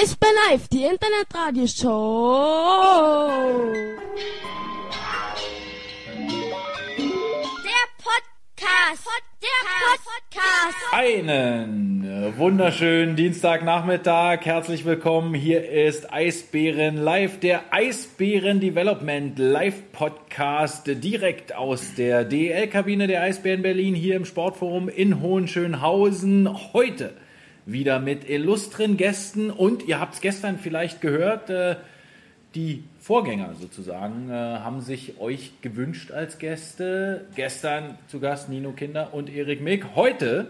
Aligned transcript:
Eisbär 0.00 0.30
Live, 0.48 0.68
die 0.68 0.84
Internetradioshow. 0.84 3.28
Der 7.64 7.86
Podcast. 7.98 9.08
Der 9.42 9.60
Podcast. 9.98 10.78
Einen 10.92 12.32
wunderschönen 12.38 13.16
Dienstagnachmittag. 13.16 14.46
Herzlich 14.46 14.86
willkommen. 14.86 15.34
Hier 15.34 15.68
ist 15.68 16.10
Eisbären 16.10 16.96
Live, 16.96 17.38
der 17.40 17.64
Eisbären 17.70 18.60
Development 18.60 19.38
Live 19.38 19.92
Podcast 19.92 20.86
direkt 20.86 21.54
aus 21.54 21.94
der 21.94 22.24
DL-Kabine 22.24 23.06
der 23.06 23.20
Eisbären 23.20 23.60
Berlin 23.60 23.94
hier 23.94 24.16
im 24.16 24.24
Sportforum 24.24 24.88
in 24.88 25.20
Hohenschönhausen. 25.20 26.72
Heute 26.72 27.12
wieder 27.72 27.98
mit 28.00 28.28
illustren 28.28 28.96
Gästen 28.96 29.50
und 29.50 29.86
ihr 29.86 30.00
habt 30.00 30.14
es 30.14 30.20
gestern 30.20 30.58
vielleicht 30.58 31.00
gehört, 31.00 31.50
äh, 31.50 31.76
die 32.54 32.82
Vorgänger 33.00 33.54
sozusagen 33.54 34.28
äh, 34.28 34.32
haben 34.32 34.80
sich 34.80 35.20
euch 35.20 35.52
gewünscht 35.62 36.10
als 36.10 36.38
Gäste. 36.38 37.26
Gestern 37.36 37.96
zu 38.08 38.18
Gast 38.18 38.48
Nino 38.48 38.72
Kinder 38.72 39.14
und 39.14 39.30
Erik 39.30 39.60
Mick. 39.60 39.94
Heute 39.94 40.48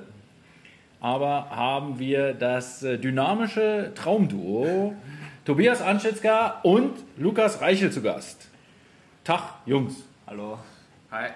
aber 1.00 1.50
haben 1.50 1.98
wir 1.98 2.34
das 2.34 2.82
äh, 2.82 2.98
dynamische 2.98 3.92
Traumduo 3.94 4.94
Tobias 5.44 5.80
Anschitzka 5.80 6.60
und 6.62 6.92
Lukas 7.16 7.60
Reichel 7.60 7.90
zu 7.90 8.02
Gast. 8.02 8.48
Tag, 9.24 9.42
Jungs. 9.66 10.04
Hallo. 10.26 10.58
Hi. 11.10 11.30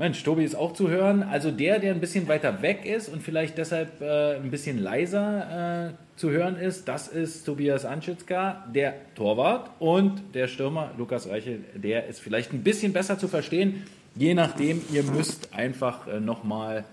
Mensch, 0.00 0.24
Tobi 0.24 0.44
ist 0.44 0.54
auch 0.54 0.72
zu 0.72 0.88
hören. 0.88 1.22
Also 1.22 1.50
der, 1.50 1.78
der 1.78 1.92
ein 1.92 2.00
bisschen 2.00 2.26
weiter 2.26 2.62
weg 2.62 2.86
ist 2.86 3.10
und 3.10 3.22
vielleicht 3.22 3.58
deshalb 3.58 4.00
äh, 4.00 4.36
ein 4.36 4.50
bisschen 4.50 4.78
leiser 4.78 5.90
äh, 5.90 6.18
zu 6.18 6.30
hören 6.30 6.56
ist, 6.56 6.88
das 6.88 7.06
ist 7.06 7.44
Tobias 7.44 7.84
Anschitzka, 7.84 8.64
der 8.74 8.94
Torwart 9.14 9.70
und 9.78 10.22
der 10.32 10.48
Stürmer 10.48 10.92
Lukas 10.96 11.28
Reichel, 11.28 11.60
der 11.74 12.06
ist 12.06 12.18
vielleicht 12.18 12.54
ein 12.54 12.62
bisschen 12.62 12.94
besser 12.94 13.18
zu 13.18 13.28
verstehen. 13.28 13.84
Je 14.14 14.32
nachdem, 14.32 14.80
ihr 14.90 15.02
müsst 15.02 15.52
einfach 15.52 16.08
äh, 16.08 16.18
nochmal 16.18 16.84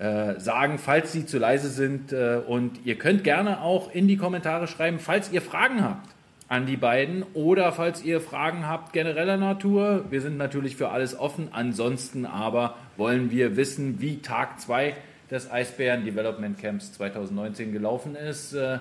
äh, 0.00 0.40
sagen, 0.40 0.78
falls 0.78 1.12
sie 1.12 1.26
zu 1.26 1.38
leise 1.38 1.68
sind. 1.68 2.12
Äh, 2.12 2.40
und 2.44 2.84
ihr 2.84 2.96
könnt 2.96 3.22
gerne 3.22 3.60
auch 3.60 3.94
in 3.94 4.08
die 4.08 4.16
Kommentare 4.16 4.66
schreiben, 4.66 4.98
falls 4.98 5.30
ihr 5.30 5.42
Fragen 5.42 5.80
habt 5.80 6.15
an 6.48 6.66
die 6.66 6.76
beiden 6.76 7.24
oder 7.34 7.72
falls 7.72 8.04
ihr 8.04 8.20
Fragen 8.20 8.66
habt 8.66 8.92
genereller 8.92 9.36
Natur. 9.36 10.04
Wir 10.10 10.20
sind 10.20 10.36
natürlich 10.36 10.76
für 10.76 10.90
alles 10.90 11.18
offen. 11.18 11.48
Ansonsten 11.52 12.24
aber 12.24 12.76
wollen 12.96 13.30
wir 13.30 13.56
wissen, 13.56 14.00
wie 14.00 14.22
Tag 14.22 14.60
2 14.60 14.94
des 15.30 15.50
Eisbären 15.50 16.04
Development 16.04 16.56
Camps 16.58 16.92
2019 16.92 17.72
gelaufen 17.72 18.14
ist. 18.14 18.52
Äh, 18.52 18.78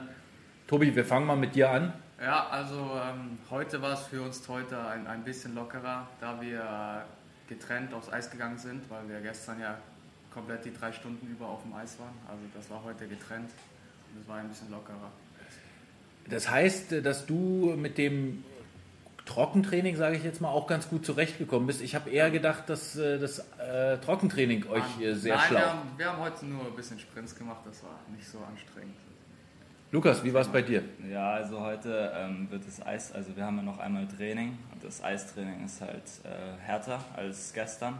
Tobi, 0.67 0.95
wir 0.95 1.05
fangen 1.05 1.25
mal 1.25 1.35
mit 1.35 1.55
dir 1.55 1.71
an. 1.71 1.93
Ja, 2.21 2.47
also 2.49 2.75
ähm, 2.75 3.39
heute 3.49 3.81
war 3.81 3.93
es 3.93 4.01
für 4.01 4.21
uns 4.21 4.47
heute 4.47 4.79
ein, 4.87 5.07
ein 5.07 5.23
bisschen 5.23 5.53
lockerer, 5.55 6.07
da 6.21 6.39
wir 6.39 7.03
getrennt 7.49 7.93
aufs 7.93 8.11
Eis 8.11 8.29
gegangen 8.31 8.57
sind, 8.57 8.89
weil 8.89 9.09
wir 9.09 9.19
gestern 9.21 9.59
ja 9.59 9.77
komplett 10.33 10.65
die 10.65 10.73
drei 10.73 10.91
Stunden 10.91 11.27
über 11.27 11.47
auf 11.47 11.63
dem 11.63 11.73
Eis 11.73 11.99
waren. 11.99 12.13
Also 12.27 12.41
das 12.53 12.69
war 12.69 12.83
heute 12.83 13.07
getrennt 13.07 13.49
und 14.13 14.21
es 14.21 14.27
war 14.27 14.37
ein 14.37 14.47
bisschen 14.47 14.69
lockerer. 14.71 15.11
Das 16.29 16.49
heißt, 16.49 17.05
dass 17.05 17.25
du 17.25 17.75
mit 17.77 17.97
dem 17.97 18.43
Trockentraining, 19.25 19.95
sage 19.95 20.17
ich 20.17 20.23
jetzt 20.23 20.39
mal, 20.39 20.49
auch 20.49 20.67
ganz 20.67 20.87
gut 20.87 21.05
zurechtgekommen 21.05 21.67
bist. 21.67 21.81
Ich 21.81 21.95
habe 21.95 22.09
eher 22.09 22.29
gedacht, 22.29 22.69
dass 22.69 22.95
äh, 22.95 23.19
das 23.19 23.39
äh, 23.59 23.97
Trockentraining 23.97 24.67
euch 24.69 25.01
äh, 25.01 25.13
sehr 25.13 25.35
Nein, 25.35 25.45
schlau. 25.47 25.59
wir 25.59 25.67
haben, 25.67 25.79
wir 25.97 26.11
haben 26.11 26.19
heute 26.19 26.45
nur 26.45 26.65
ein 26.65 26.75
bisschen 26.75 26.99
Sprints 26.99 27.35
gemacht, 27.35 27.61
das 27.65 27.83
war 27.83 27.99
nicht 28.15 28.27
so 28.27 28.37
anstrengend. 28.39 28.95
Lukas, 29.91 30.23
wie 30.23 30.33
war 30.33 30.41
es 30.41 30.47
bei 30.47 30.61
dir? 30.61 30.83
Ja, 31.09 31.33
also 31.33 31.61
heute 31.61 32.11
ähm, 32.15 32.47
wird 32.51 32.67
das 32.67 32.85
Eis, 32.85 33.11
also 33.11 33.35
wir 33.35 33.45
haben 33.45 33.57
ja 33.57 33.63
noch 33.63 33.79
einmal 33.79 34.07
Training 34.07 34.57
und 34.73 34.83
das 34.83 35.03
Eistraining 35.03 35.65
ist 35.65 35.81
halt 35.81 36.03
äh, 36.23 36.61
härter 36.61 37.03
als 37.15 37.53
gestern. 37.53 37.97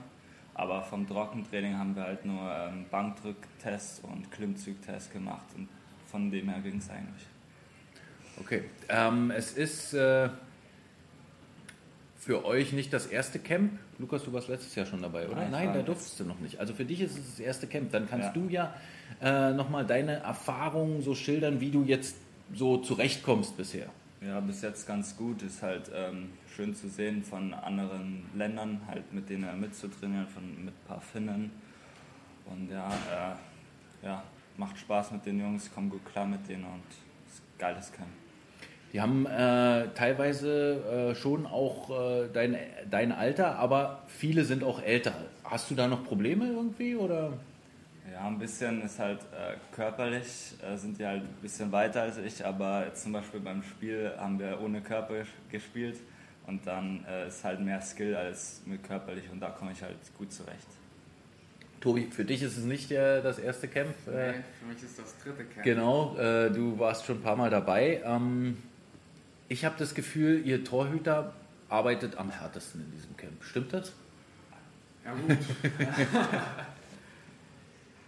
Aber 0.53 0.81
vom 0.83 1.07
Trockentraining 1.07 1.77
haben 1.77 1.95
wir 1.95 2.03
halt 2.03 2.25
nur 2.25 2.50
ähm, 2.51 2.85
Bankdrücktest 2.89 4.03
und 4.03 4.31
Klimmzugtest 4.31 5.11
gemacht 5.11 5.45
und 5.55 5.67
von 6.07 6.31
dem 6.31 6.50
her 6.50 6.61
ging 6.61 6.77
es 6.77 6.89
eigentlich. 6.89 7.25
Okay, 8.40 8.63
ähm, 8.90 9.31
es 9.31 9.53
ist 9.53 9.94
äh, 9.94 10.29
für 12.18 12.44
euch 12.46 12.73
nicht 12.73 12.91
das 12.91 13.06
erste 13.07 13.40
Camp. 13.40 13.79
Lukas, 13.97 14.23
du 14.23 14.34
warst 14.34 14.50
letztes 14.50 14.75
Jahr 14.75 14.85
schon 14.85 15.01
dabei, 15.01 15.28
oder? 15.28 15.35
Nein, 15.38 15.51
Nein, 15.51 15.73
da 15.73 15.81
durftest 15.81 16.19
du 16.19 16.25
noch 16.25 16.40
nicht. 16.40 16.59
Also 16.59 16.74
für 16.74 16.84
dich 16.85 17.01
ist 17.01 17.18
es 17.18 17.25
das 17.31 17.40
erste 17.40 17.68
Camp. 17.68 17.91
Dann 17.91 18.09
kannst 18.09 18.28
Ja. 18.28 18.34
du 18.34 18.50
ja 18.50 18.74
äh, 19.22 19.53
nochmal 19.53 19.85
deine 19.85 20.18
Erfahrungen 20.18 21.01
so 21.01 21.16
schildern, 21.16 21.62
wie 21.62 21.72
du 21.72 21.84
jetzt 21.84 22.18
so 22.53 22.78
zurechtkommst 22.78 23.56
bisher. 23.56 23.88
Ja, 24.22 24.40
bis 24.40 24.62
jetzt 24.62 24.85
ganz 24.88 25.16
gut. 25.16 25.41
Ist 25.44 25.62
halt 25.62 25.90
ähm, 25.94 26.31
schön 26.56 26.75
zu 26.75 26.90
sehen 26.90 27.24
von 27.24 27.53
anderen 27.53 28.25
Ländern, 28.35 28.81
halt 28.88 29.13
mit 29.13 29.29
denen 29.29 29.59
mitzutrainieren, 29.59 30.28
von, 30.28 30.66
mit 30.66 30.74
ein 30.74 30.88
paar 30.88 31.01
Finnen. 31.01 31.51
Und 32.47 32.69
ja, 32.72 32.90
äh, 32.90 34.06
ja, 34.06 34.24
macht 34.57 34.78
Spaß 34.78 35.12
mit 35.12 35.25
den 35.25 35.40
Jungs, 35.40 35.69
komm 35.74 35.90
gut 35.90 36.06
klar 36.06 36.25
mit 36.25 36.47
denen 36.50 36.63
und 36.66 36.84
ist 37.28 37.41
geiles 37.57 37.91
Camp. 37.91 38.09
Die 38.95 39.01
haben 39.01 39.25
äh, 39.25 39.89
teilweise 39.94 41.09
äh, 41.11 41.16
schon 41.16 41.45
auch 41.45 41.89
äh, 41.89 42.29
dein, 42.31 42.56
dein 42.89 43.11
Alter, 43.11 43.57
aber 43.57 44.03
viele 44.07 44.45
sind 44.45 44.63
auch 44.63 44.81
älter. 44.81 45.13
Hast 45.44 45.69
du 45.69 45.75
da 45.75 45.89
noch 45.89 46.06
Probleme 46.06 46.47
irgendwie 46.47 46.95
oder? 46.95 47.33
Ja, 48.09 48.25
ein 48.25 48.39
bisschen 48.39 48.81
ist 48.83 48.97
halt 48.97 49.19
äh, 49.19 49.57
körperlich, 49.75 50.53
äh, 50.63 50.78
sind 50.78 50.97
die 50.97 51.06
halt 51.06 51.23
ein 51.23 51.41
bisschen 51.41 51.73
weiter 51.73 52.03
als 52.03 52.17
ich, 52.19 52.45
aber 52.45 52.85
jetzt 52.85 53.03
zum 53.03 53.11
Beispiel 53.11 53.41
beim 53.41 53.63
Spiel 53.63 54.13
haben 54.17 54.39
wir 54.39 54.61
ohne 54.61 54.79
Körper 54.79 55.25
gespielt 55.51 55.97
und 56.47 56.66
dann 56.66 57.03
äh, 57.09 57.27
ist 57.27 57.44
halt 57.44 57.59
mehr 57.59 57.81
Skill 57.81 58.16
als 58.16 58.62
mit 58.66 58.81
körperlich 58.81 59.25
und 59.29 59.41
da 59.41 59.50
komme 59.50 59.73
ich 59.73 59.83
halt 59.83 59.97
gut 60.17 60.31
zurecht. 60.31 60.67
Tobi, 61.81 62.07
für 62.12 62.23
dich 62.23 62.41
ist 62.41 62.56
es 62.56 62.63
nicht 62.63 62.91
äh, 62.91 63.22
das 63.22 63.39
erste 63.39 63.67
Camp. 63.67 63.94
Nee, 64.06 64.35
für 64.57 64.66
mich 64.73 64.81
ist 64.81 64.97
das 64.97 65.17
dritte 65.22 65.44
Camp. 65.44 65.66
Genau, 65.66 66.16
äh, 66.17 66.50
du 66.50 66.79
warst 66.79 67.06
schon 67.06 67.17
ein 67.17 67.23
paar 67.23 67.35
Mal 67.35 67.50
dabei. 67.50 68.01
Ähm, 68.06 68.56
ich 69.47 69.66
habe 69.66 69.75
das 69.78 69.94
Gefühl, 69.94 70.45
ihr 70.45 70.63
Torhüter 70.63 71.33
arbeitet 71.69 72.17
am 72.17 72.29
härtesten 72.31 72.81
in 72.81 72.91
diesem 72.91 73.16
Camp. 73.17 73.44
Stimmt 73.44 73.73
das? 73.73 73.94
Ja 75.03 75.13
gut. 75.13 75.38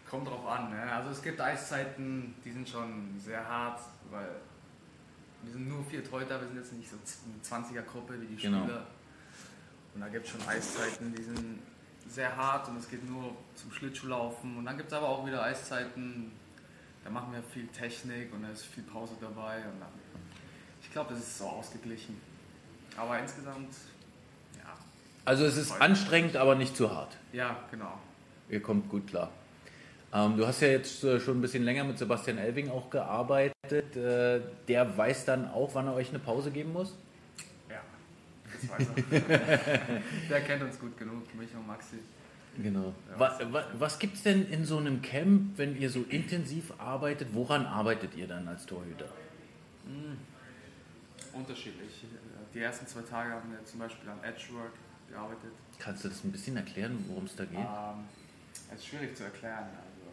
Kommt 0.10 0.28
drauf 0.28 0.48
an. 0.48 0.70
Ne? 0.72 0.82
Also 0.92 1.10
es 1.12 1.22
gibt 1.22 1.40
Eiszeiten, 1.42 2.34
die 2.46 2.52
sind 2.52 2.68
schon 2.68 3.20
sehr 3.20 3.46
hart, 3.48 3.82
weil 4.10 4.30
wir 5.44 5.52
sind 5.52 5.68
nur 5.68 5.84
vier 5.86 6.04
Torhüter, 6.04 6.40
wir 6.40 6.48
sind 6.48 6.58
jetzt 6.58 6.74
nicht 6.74 6.90
so 6.90 6.96
eine 7.56 7.64
20er-Gruppe 7.64 8.20
wie 8.22 8.26
die 8.28 8.36
Genau. 8.42 8.64
Spieler. 8.64 8.88
Und 9.94 10.02
da 10.02 10.08
gibt 10.08 10.26
es 10.26 10.32
schon 10.32 10.48
Eiszeiten, 10.48 11.14
die 11.14 11.24
sind 11.24 11.60
sehr 12.08 12.36
hart 12.36 12.70
und 12.70 12.78
es 12.78 12.90
geht 12.90 13.08
nur 13.10 13.36
zum 13.56 13.72
Schlittschuhlaufen. 13.72 14.58
Und 14.58 14.66
dann 14.66 14.78
gibt 14.78 14.90
es 14.90 14.94
aber 14.98 15.10
auch 15.10 15.26
wieder 15.26 15.44
Eiszeiten, 15.44 16.32
da 17.04 17.10
machen 17.10 17.34
wir 17.34 17.44
viel 17.44 17.68
Technik 17.68 18.34
und 18.34 18.44
da 18.44 18.50
ist 18.50 18.66
viel 18.66 18.84
Pause 18.84 19.14
dabei. 19.20 19.58
Und 19.58 19.80
dann, 19.80 19.90
ich 20.88 20.92
glaube, 20.94 21.10
das 21.14 21.20
ist 21.20 21.38
so 21.38 21.46
ausgeglichen. 21.46 22.20
Aber 22.98 23.20
insgesamt, 23.20 23.70
ja, 24.56 24.74
Also 25.26 25.46
es 25.46 25.58
ist 25.58 25.80
anstrengend, 25.82 26.36
aber 26.38 26.56
nicht 26.56 26.76
zu 26.76 26.90
hart. 26.92 27.16
ja 27.34 27.56
genau. 27.70 28.00
Ihr 28.50 28.62
kommt 28.62 28.90
gut 28.90 29.06
klar. 29.08 29.30
Ähm, 30.14 30.38
du 30.38 30.48
hast 30.48 30.62
ja 30.62 30.70
jetzt 30.70 31.04
äh, 31.04 31.20
schon 31.20 31.38
ein 31.38 31.42
bisschen 31.42 31.64
länger 31.64 31.84
mit 31.84 31.98
Sebastian 31.98 32.38
Elving 32.38 32.70
auch 32.72 32.90
gearbeitet. 32.90 33.96
Äh, 33.98 34.40
der 34.68 34.98
weiß 34.98 35.26
dann 35.26 35.52
auch, 35.52 35.76
wann 35.76 35.88
er 35.88 35.96
euch 35.96 36.10
eine 36.10 36.20
Pause 36.20 36.50
geben 36.50 36.72
muss? 36.72 36.96
Ja, 37.70 37.82
das 38.54 38.70
weiß 38.70 38.88
er. 39.12 40.02
Der 40.30 40.42
kennt 40.42 40.64
uns 40.64 40.80
gut 40.80 40.98
genug, 40.98 41.36
mich 41.36 41.54
und 41.54 41.68
Maxi. 41.68 41.98
Genau. 42.64 42.94
Ja, 43.12 43.20
Was, 43.20 43.34
was, 43.52 43.66
was 43.78 44.00
gibt 44.00 44.16
es 44.16 44.24
denn 44.24 44.50
in 44.50 44.64
so 44.64 44.78
einem 44.78 45.02
Camp, 45.02 45.58
wenn 45.58 45.78
ihr 45.80 45.90
so 45.90 46.06
intensiv 46.10 46.72
arbeitet? 46.80 47.28
Woran 47.34 47.66
arbeitet 47.66 48.16
ihr 48.16 48.28
dann 48.28 48.48
als 48.48 48.66
Torhüter? 48.66 49.10
Unterschiedlich. 51.38 52.06
Die 52.54 52.60
ersten 52.60 52.88
zwei 52.88 53.02
Tage 53.02 53.32
haben 53.32 53.52
wir 53.52 53.64
zum 53.66 53.80
Beispiel 53.80 54.10
am 54.10 54.24
Edgework 54.24 54.74
gearbeitet. 55.10 55.54
Kannst 55.78 56.04
du 56.04 56.10
das 56.10 56.24
ein 56.24 56.32
bisschen 56.32 56.58
erklären, 56.58 57.04
worum 57.08 57.26
es 57.26 57.36
da 57.36 57.46
geht? 57.46 57.58
Ähm, 57.60 58.06
es 58.74 58.80
ist 58.80 58.88
schwierig 58.88 59.16
zu 59.16 59.24
erklären. 59.26 59.66
Also, 59.66 60.12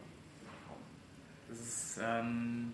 das 1.49 1.59
ist, 1.61 1.99
ähm, 2.03 2.73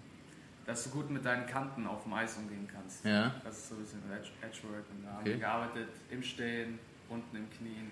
dass 0.67 0.85
du 0.85 0.91
gut 0.91 1.11
mit 1.11 1.25
deinen 1.25 1.47
Kanten 1.47 1.87
auf 1.87 2.03
dem 2.03 2.13
Eis 2.15 2.37
umgehen 2.37 2.69
kannst. 2.73 3.05
Ja. 3.05 3.35
Das 3.45 3.57
ist 3.57 3.69
so 3.69 3.75
ein 3.77 3.83
bisschen 3.83 4.03
Edge, 4.13 4.31
Edgework. 4.43 4.85
Und 4.91 5.05
da 5.05 5.11
haben 5.13 5.21
Okay. 5.21 5.31
wir 5.31 5.39
gearbeitet 5.39 5.89
im 6.11 6.23
Stehen, 6.23 6.79
unten 7.09 7.37
im 7.37 7.51
Knien. 7.51 7.91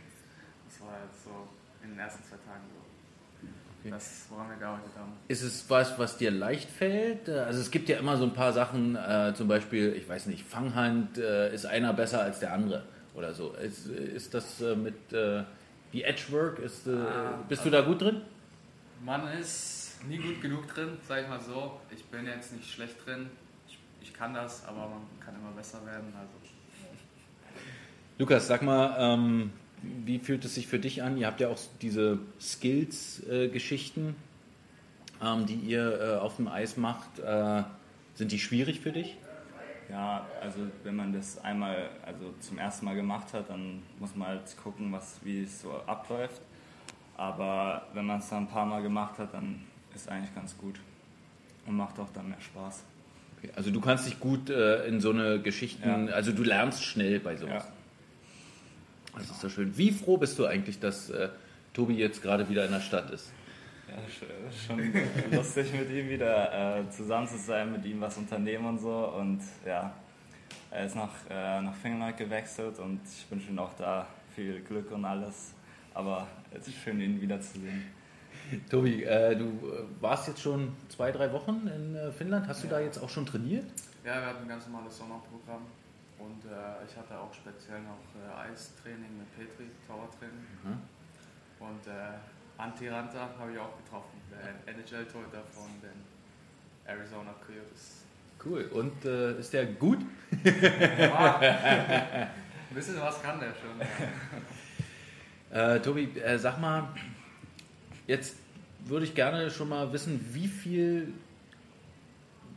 Das 0.69 0.81
war 0.81 0.99
jetzt 1.05 1.25
so 1.25 1.49
in 1.83 1.91
den 1.91 1.99
ersten 1.99 2.23
zwei 2.25 2.37
Tagen 2.37 2.65
so. 2.75 3.49
Okay. 3.81 3.91
Das, 3.91 4.27
woran 4.31 4.49
wir 4.51 4.57
gearbeitet 4.57 4.91
haben. 4.99 5.13
Ist 5.29 5.43
es 5.43 5.71
was, 5.71 5.99
was 5.99 6.17
dir 6.17 6.31
leicht 6.33 6.69
fällt? 6.69 7.29
Also 7.29 7.61
es 7.61 7.71
gibt 7.71 7.89
ja 7.89 7.99
immer 7.99 8.17
so 8.17 8.25
ein 8.25 8.35
paar 8.35 8.53
Sachen, 8.53 8.97
äh, 8.97 9.33
zum 9.37 9.47
Beispiel, 9.47 9.93
ich 9.95 10.09
weiß 10.09 10.27
nicht, 10.27 10.45
Fanghand, 10.45 11.17
äh, 11.19 11.55
ist 11.55 11.65
einer 11.65 11.93
besser 11.93 12.21
als 12.23 12.41
der 12.41 12.53
andere 12.53 12.85
oder 13.15 13.35
so. 13.35 13.53
Ist, 13.55 13.87
ist 13.87 14.35
das 14.35 14.61
äh, 14.61 14.75
mit 14.75 15.13
äh, 15.13 15.45
die 15.93 16.03
Edgework, 16.03 16.59
ist, 16.59 16.87
äh, 16.89 16.91
Ah, 16.93 17.39
bist 17.49 17.65
du 17.65 17.71
da 17.71 17.83
gut 17.83 18.03
drin? 18.03 18.23
Man 19.05 19.29
ist 19.39 20.01
nie 20.09 20.19
gut 20.19 20.43
genug 20.43 20.67
drin, 20.75 20.99
sag 21.07 21.23
ich 21.23 21.29
mal 21.29 21.41
so. 21.41 21.81
Ich 21.95 22.05
bin 22.07 22.27
jetzt 22.27 22.53
nicht 22.53 22.69
schlecht 22.69 23.07
drin. 23.07 23.31
ich 24.01 24.13
kann 24.13 24.35
das, 24.35 24.65
aber 24.67 24.89
man 24.89 25.03
kann 25.25 25.35
immer 25.37 25.53
besser 25.53 25.85
werden. 25.87 26.13
Also 26.19 26.33
Lukas, 28.19 28.49
sag 28.49 28.63
mal, 28.63 28.97
ähm, 28.99 29.53
wie 29.83 30.19
fühlt 30.19 30.45
es 30.45 30.55
sich 30.55 30.67
für 30.67 30.79
dich 30.79 31.03
an? 31.03 31.17
Ihr 31.17 31.27
habt 31.27 31.41
ja 31.41 31.49
auch 31.49 31.59
diese 31.81 32.19
Skills-Geschichten, 32.41 34.15
ähm, 35.23 35.47
die 35.47 35.55
ihr 35.55 36.01
äh, 36.01 36.17
auf 36.19 36.37
dem 36.37 36.49
Eis 36.49 36.77
macht. 36.77 37.19
Äh, 37.19 37.63
sind 38.15 38.33
die 38.33 38.39
schwierig 38.39 38.81
für 38.81 38.93
dich? 38.93 39.17
Ja, 39.91 40.27
also 40.43 40.59
wenn 40.85 40.97
man 40.97 41.13
das 41.13 41.43
einmal, 41.43 41.89
also 42.05 42.35
zum 42.41 42.59
ersten 42.59 42.85
Mal 42.85 42.95
gemacht 42.95 43.33
hat, 43.33 43.49
dann 43.49 43.83
muss 43.99 44.15
man 44.15 44.29
halt 44.29 44.57
gucken, 44.63 44.93
was, 44.93 45.19
wie 45.23 45.43
es 45.45 45.63
so 45.63 45.73
abläuft. 45.87 46.43
Aber 47.17 47.87
wenn 47.95 48.05
man 48.05 48.19
es 48.19 48.29
dann 48.29 48.45
ein 48.45 48.49
paar 48.49 48.67
Mal 48.67 48.83
gemacht 48.83 49.19
hat, 49.19 49.33
dann 49.35 49.61
ist 49.95 50.03
es 50.03 50.09
eigentlich 50.09 50.35
ganz 50.35 50.57
gut 50.59 50.79
und 51.67 51.77
macht 51.77 51.99
auch 51.99 52.11
dann 52.11 52.29
mehr 52.29 52.41
Spaß. 52.41 52.85
Okay, 53.39 53.51
also 53.57 53.71
du 53.71 53.81
kannst 53.81 54.07
dich 54.07 54.21
gut 54.21 54.51
äh, 54.51 54.87
in 54.87 55.01
so 55.01 55.11
eine 55.11 55.41
Geschichten, 55.41 56.09
Ja. 56.09 56.15
also 56.15 56.33
du 56.33 56.43
lernst 56.43 56.85
schnell 56.85 57.19
bei 57.21 57.37
sowas. 57.37 57.65
Ja. 57.65 57.73
Das 59.19 59.31
ist 59.31 59.45
doch 59.45 59.51
schön. 59.51 59.77
Wie 59.77 59.91
froh 59.91 60.17
bist 60.17 60.39
du 60.39 60.47
eigentlich, 60.47 60.79
dass 60.81 61.11
äh, 61.11 61.29
Tobi 61.75 61.95
jetzt 61.97 62.23
gerade 62.23 62.49
wieder 62.49 62.65
in 62.65 62.73
der 62.73 62.81
Stadt 62.81 63.11
ist? 63.11 63.33
Ja, 63.89 63.95
sch- 63.97 64.67
schon 64.67 64.93
lustig 65.37 65.73
mit 65.73 65.91
ihm 65.91 66.09
wieder 66.09 66.79
äh, 66.81 66.91
zusammen 66.91 67.27
zu 67.27 67.39
sein, 67.39 67.73
mit 67.73 67.85
ihm 67.85 68.01
was 68.01 68.17
unternehmen 68.17 68.67
und 68.67 68.79
so. 68.79 68.95
Und 69.17 69.41
ja, 69.67 69.93
er 70.71 70.87
ist 70.87 70.95
nach, 70.97 71.11
äh, 71.31 71.61
nach 71.63 71.75
Finnland 71.75 72.17
gewechselt 72.17 72.79
und 72.79 73.01
ich 73.05 73.31
wünsche 73.31 73.49
ihm 73.51 73.59
auch 73.59 73.73
da 73.79 74.07
viel 74.35 74.61
Glück 74.61 74.91
und 74.93 75.05
alles. 75.05 75.55
Aber 75.95 76.27
es 76.53 76.69
ist 76.69 76.77
schön, 76.77 77.01
ihn 77.01 77.21
wiederzusehen. 77.21 77.85
Tobi, 78.71 79.03
äh, 79.05 79.35
du 79.37 79.45
äh, 79.47 79.83
warst 80.03 80.29
jetzt 80.29 80.41
schon 80.43 80.73
zwei, 80.89 81.11
drei 81.11 81.33
Wochen 81.33 81.69
in 81.75 81.97
äh, 81.97 82.13
Finnland. 82.13 82.47
Hast 82.47 82.63
du 82.65 82.69
da 82.69 82.81
jetzt 82.81 82.99
auch 83.03 83.09
schon 83.09 83.27
trainiert? 83.27 83.65
Ja, 84.05 84.21
wir 84.21 84.27
hatten 84.27 84.43
ein 84.43 84.49
ganz 84.49 84.67
normales 84.69 84.97
Sommerprogramm 84.97 85.63
und 86.19 86.45
äh, 86.45 86.85
ich 86.87 86.97
hatte 86.97 87.19
auch 87.19 87.33
speziell 87.33 87.81
noch 87.83 88.05
äh, 88.15 88.51
Eistraining 88.51 89.19
mit 89.19 89.37
Petri, 89.37 89.71
Torwarttraining. 89.87 90.47
Mhm. 90.65 90.79
Und 91.61 91.87
äh, 91.87 92.19
Antti 92.57 92.89
Ranta 92.89 93.31
habe 93.39 93.53
ich 93.53 93.59
auch 93.59 93.77
getroffen, 93.85 94.21
der 94.31 94.75
NHL-Torhüter 94.75 95.43
von 95.53 95.69
den 95.83 96.05
Arizona 96.85 97.35
Coyotes. 97.47 98.03
Cool. 98.45 98.63
Und 98.73 99.05
äh, 99.05 99.39
ist 99.39 99.53
der 99.53 99.67
gut? 99.67 100.01
Ja, 100.45 101.39
ein 101.41 102.31
bisschen 102.75 103.01
was 103.01 103.23
kann 103.23 103.41
der 103.41 103.55
schon. 103.55 103.79
Ja. 103.81 103.87
Äh, 105.51 105.81
Tobi, 105.81 106.11
äh, 106.21 106.39
sag 106.39 106.61
mal, 106.61 106.89
jetzt 108.07 108.37
würde 108.85 109.07
ich 109.07 109.15
gerne 109.15 109.51
schon 109.51 109.71
mal 109.71 109.91
wissen, 109.95 110.23
wie 110.33 110.47
viel 110.47 111.15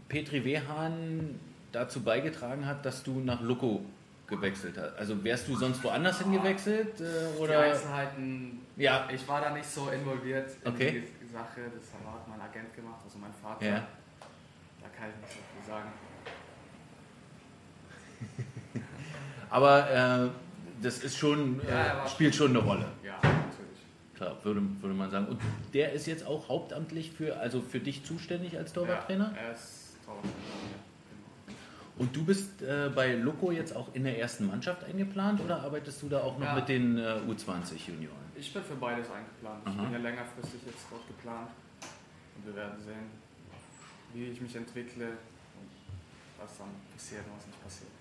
Petri 0.09 0.43
Wehan 0.43 1.39
dazu 1.71 2.01
beigetragen 2.03 2.65
hat, 2.65 2.85
dass 2.85 3.03
du 3.03 3.19
nach 3.19 3.41
Loco 3.41 3.83
gewechselt 4.27 4.77
hast. 4.77 4.97
Also 4.97 5.21
wärst 5.23 5.47
du 5.47 5.55
sonst 5.57 5.83
woanders 5.83 6.19
hingewechselt? 6.21 6.99
Äh, 7.01 7.03
Die 7.35 7.39
oder? 7.41 7.59
Einzelheiten, 7.61 8.61
Ja. 8.77 9.07
ich 9.13 9.27
war 9.27 9.41
da 9.41 9.49
nicht 9.51 9.69
so 9.69 9.89
involviert 9.89 10.49
in 10.63 10.71
Okay. 10.71 11.03
die 11.21 11.27
Sache, 11.31 11.61
das 11.73 11.83
hat 11.93 12.27
mein 12.27 12.39
Agent 12.41 12.73
gemacht, 12.75 12.99
also 13.03 13.17
mein 13.19 13.33
Vater. 13.33 13.65
Ja. 13.65 13.87
Da 14.81 14.87
kann 14.97 15.09
ich 15.09 15.15
nicht 15.21 15.33
so 15.33 15.39
viel 15.53 15.73
sagen. 15.73 15.89
Aber 19.49 19.89
äh, 19.91 20.29
das 20.81 20.99
ist 20.99 21.17
schon, 21.17 21.59
äh, 21.61 21.69
Ja, 21.69 22.07
spielt 22.07 22.35
schon 22.35 22.49
eine 22.51 22.59
Rolle. 22.59 22.85
Ja, 23.03 23.15
natürlich. 23.21 23.81
Klar, 24.15 24.37
würde, 24.43 24.61
würde 24.79 24.95
man 24.95 25.11
sagen. 25.11 25.27
Und 25.27 25.41
der 25.73 25.91
ist 25.93 26.07
jetzt 26.07 26.25
auch 26.25 26.47
hauptamtlich 26.47 27.11
für, 27.11 27.37
also 27.37 27.61
für 27.61 27.79
dich 27.79 28.03
zuständig 28.05 28.57
als 28.57 28.71
Torwarttrainer? 28.73 29.33
Ja, 29.35 29.41
er 29.47 29.53
ist 29.53 29.97
Torwarttrainer. 30.05 30.35
Und 32.01 32.15
du 32.15 32.25
bist 32.25 32.63
äh, 32.63 32.89
bei 32.95 33.13
Loco 33.13 33.51
jetzt 33.51 33.75
auch 33.75 33.93
in 33.93 34.03
der 34.05 34.17
ersten 34.17 34.47
Mannschaft 34.47 34.83
eingeplant 34.85 35.39
oder 35.39 35.61
arbeitest 35.61 36.01
du 36.01 36.09
da 36.09 36.21
auch 36.21 36.35
noch 36.39 36.47
Ja. 36.47 36.55
mit 36.55 36.67
den 36.67 36.97
äh, 36.97 37.19
U20-Junioren? 37.29 38.17
Ich 38.35 38.51
bin 38.51 38.63
für 38.63 38.73
beides 38.73 39.05
eingeplant. 39.11 39.61
Ich 39.67 39.71
Aha. 39.71 39.83
bin 39.83 39.91
ja 39.93 39.97
längerfristig 39.99 40.61
jetzt 40.65 40.83
dort 40.89 41.05
geplant. 41.07 41.51
Und 42.35 42.47
wir 42.47 42.55
werden 42.55 42.79
sehen, 42.83 43.05
wie 44.15 44.25
ich 44.31 44.41
mich 44.41 44.55
entwickle 44.55 45.09
und 45.09 45.69
was 46.41 46.57
dann 46.57 46.69
passiert 46.95 47.21
und 47.27 47.37
was 47.37 47.45
nicht 47.45 47.63
passiert. 47.63 47.91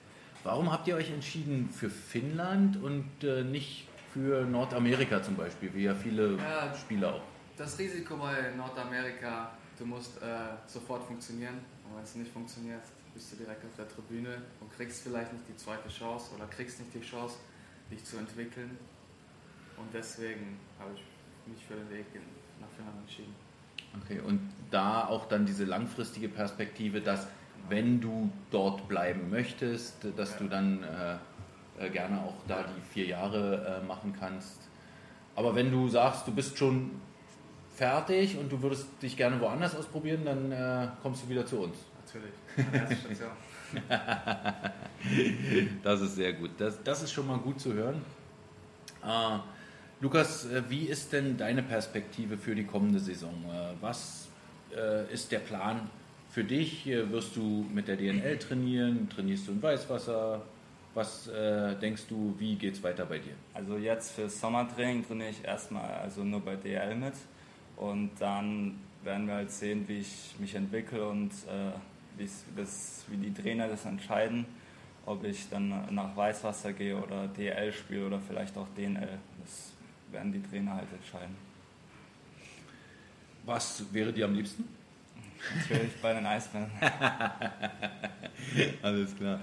Warum 0.44 0.73
habt 0.73 0.88
ihr 0.88 0.97
euch 0.97 1.11
entschieden 1.11 1.69
für 1.69 1.91
Finnland 1.91 2.82
und 2.82 3.05
äh, 3.23 3.43
nicht 3.44 3.87
für 4.14 4.47
Nordamerika 4.47 5.23
zum 5.23 5.37
Beispiel, 5.37 5.75
wie 5.75 5.82
ja 5.85 5.94
viele 5.94 6.37
Ja. 6.38 6.75
Spieler 6.75 7.17
auch? 7.17 7.23
Das 7.58 7.79
Risiko 7.79 8.17
bei 8.17 8.50
Nordamerika, 8.56 9.50
du 9.79 9.85
musst 9.85 10.17
äh, 10.23 10.26
sofort 10.67 11.05
funktionieren. 11.05 11.58
Und 11.85 11.97
wenn 11.97 12.02
es 12.05 12.14
nicht 12.14 12.32
funktioniert, 12.32 12.81
bist 13.20 13.32
du 13.32 13.37
direkt 13.37 13.62
auf 13.67 13.76
der 13.76 13.87
Tribüne 13.87 14.40
und 14.62 14.72
kriegst 14.72 15.02
vielleicht 15.02 15.31
nicht 15.34 15.44
die 15.46 15.56
zweite 15.56 15.90
Chance 15.90 16.34
oder 16.34 16.46
kriegst 16.46 16.81
nicht 16.81 16.94
die 16.94 17.02
Chance, 17.02 17.37
dich 17.90 18.02
zu 18.02 18.17
entwickeln. 18.17 18.78
Und 19.76 19.88
deswegen 19.93 20.56
habe 20.78 20.93
ich 20.94 21.52
mich 21.52 21.62
für 21.67 21.75
den 21.75 21.90
Weg 21.90 22.06
nach 22.58 22.69
Finnland 22.75 22.99
entschieden. 23.00 23.34
Okay, 24.02 24.20
und 24.20 24.40
da 24.70 25.06
auch 25.06 25.26
dann 25.26 25.44
diese 25.44 25.64
langfristige 25.64 26.31
Perspektive, 26.31 27.02
dass 27.02 27.26
wenn 27.69 28.00
du 28.00 28.31
dort 28.50 28.88
bleiben 28.88 29.28
möchtest, 29.28 29.96
dass 30.16 30.38
du 30.38 30.49
dann 30.49 30.82
äh, 30.82 31.16
äh, 31.78 31.90
gerne 31.90 32.23
auch 32.23 32.37
da 32.49 32.62
die 32.62 32.81
vier 32.90 33.05
Jahre 33.05 33.82
äh, 33.82 33.87
machen 33.87 34.14
kannst. 34.19 34.62
Aber 35.37 35.55
wenn 35.55 35.70
du 35.70 35.90
sagst, 35.90 36.26
du 36.26 36.32
bist 36.32 36.56
schon 36.56 36.93
fertig 37.75 38.38
und 38.38 38.50
du 38.50 38.62
würdest 38.62 38.87
dich 39.02 39.14
gerne 39.19 39.38
woanders 39.43 39.76
ausprobieren, 39.76 40.25
dann 40.25 40.52
äh, 40.52 40.88
kommst 41.02 41.25
du 41.25 41.28
wieder 41.28 41.44
zu 41.44 41.61
uns. 41.61 41.76
Natürlich. 42.12 43.21
Das 45.83 46.03
ist 46.03 46.17
sehr 46.17 46.35
gut. 46.35 46.51
Das, 46.59 46.83
das 46.83 47.03
ist 47.03 47.12
schon 47.12 47.27
mal 47.27 47.39
gut 47.39 47.59
zu 47.59 47.73
hören. 47.73 48.03
Äh, 49.03 49.39
Lukas, 50.01 50.47
wie 50.69 50.85
ist 50.85 51.12
denn 51.12 51.39
deine 51.39 51.62
Perspektive 51.62 52.37
für 52.37 52.55
die 52.55 52.65
kommende 52.65 53.01
Saison? 53.01 53.33
Äh, 53.49 53.75
was 53.81 54.29
äh, 54.77 55.11
ist 55.12 55.33
der 55.33 55.39
Plan 55.39 55.89
für 56.29 56.45
dich? 56.45 56.87
Äh, 56.87 57.11
wirst 57.11 57.35
du 57.37 57.67
mit 57.73 57.89
der 57.89 57.97
DNL 57.97 58.39
trainieren? 58.39 59.09
Trainierst 59.09 59.49
du 59.49 59.53
in 59.53 59.62
Weißwasser? 59.62 60.43
Was 60.93 61.29
äh, 61.29 61.77
denkst 61.77 62.03
du, 62.09 62.35
wie 62.39 62.57
geht 62.57 62.75
es 62.75 62.83
weiter 62.83 63.07
bei 63.07 63.19
dir? 63.19 63.35
Also 63.55 63.77
jetzt 63.77 64.12
fürs 64.12 64.39
Sommertraining 64.39 65.07
trainiere 65.07 65.31
ich 65.31 65.45
erstmal 65.45 65.91
also 65.95 66.25
nur 66.25 66.41
bei 66.41 66.57
DL 66.57 66.97
mit 66.97 67.15
und 67.77 68.11
dann 68.19 68.81
werden 69.02 69.26
wir 69.26 69.35
halt 69.35 69.50
sehen, 69.50 69.85
wie 69.87 70.00
ich 70.00 70.35
mich 70.38 70.55
entwickle 70.55 71.09
und 71.09 71.31
äh, 71.31 71.73
wie's- 72.21 72.45
das, 72.57 73.05
wie 73.09 73.17
die 73.17 73.33
Trainer 73.35 73.69
das 73.69 73.85
entscheiden, 73.85 74.47
ob 75.07 75.25
ich 75.25 75.49
dann 75.49 75.95
nach 75.95 76.17
Weißwasser 76.17 76.73
gehe 76.73 76.97
oder 76.97 77.29
DL 77.29 77.73
spiele 77.73 78.07
oder 78.07 78.21
vielleicht 78.21 78.57
auch 78.57 78.69
DNL. 78.77 79.19
Das 79.43 79.73
werden 80.12 80.33
die 80.33 80.43
Trainer 80.43 80.75
halt 80.75 80.93
entscheiden. 80.93 81.37
Was 83.45 83.83
wäre 83.93 84.12
dir 84.12 84.27
am 84.27 84.35
liebsten? 84.35 84.65
Natürlich 85.57 85.97
bei 86.03 86.12
den 86.12 86.27
Eisbären. 86.27 86.71
Alles 88.83 89.17
klar. 89.17 89.41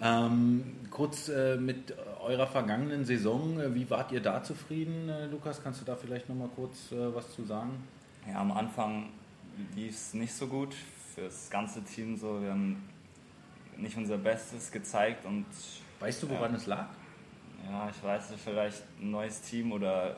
Ähm, 0.00 0.76
kurz 0.90 1.28
äh, 1.28 1.56
mit 1.56 1.94
eurer 2.20 2.46
vergangenen 2.46 3.04
Saison, 3.04 3.58
äh, 3.60 3.74
wie 3.74 3.88
wart 3.90 4.12
ihr 4.12 4.20
da 4.20 4.42
zufrieden, 4.42 5.08
äh, 5.08 5.26
Lukas? 5.26 5.62
Kannst 5.62 5.80
du 5.80 5.84
da 5.84 5.96
vielleicht 5.96 6.28
nochmal 6.28 6.48
kurz 6.54 6.92
äh, 6.92 7.14
was 7.14 7.32
zu 7.34 7.44
sagen? 7.44 7.70
Ja, 8.28 8.40
am 8.40 8.52
Anfang 8.52 9.08
lief 9.74 9.94
es 9.94 10.14
nicht 10.14 10.32
so 10.32 10.46
gut 10.46 10.74
für 11.18 11.24
das 11.24 11.50
ganze 11.50 11.82
Team 11.82 12.16
so. 12.16 12.40
Wir 12.40 12.50
haben 12.50 12.88
nicht 13.76 13.96
unser 13.96 14.18
Bestes 14.18 14.70
gezeigt 14.70 15.24
und 15.24 15.46
Weißt 16.00 16.22
du, 16.22 16.30
woran 16.30 16.54
es 16.54 16.66
lag? 16.66 16.86
ja, 17.68 17.90
ich 17.90 18.02
weiß 18.02 18.30
nicht, 18.30 18.42
vielleicht 18.42 18.82
ein 19.00 19.10
neues 19.10 19.42
Team 19.42 19.72
oder 19.72 20.16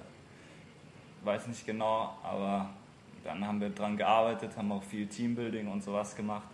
weiß 1.25 1.47
nicht 1.47 1.65
genau, 1.65 2.19
aber 2.23 2.69
dann 3.25 3.47
haben 3.47 3.61
wir 3.61 3.71
dran 3.71 3.97
gearbeitet, 3.97 4.57
haben 4.57 4.71
auch 4.73 4.83
viel 4.83 5.07
Teambuilding 5.07 5.69
und 5.69 5.83
sowas 5.83 6.15
gemacht 6.15 6.49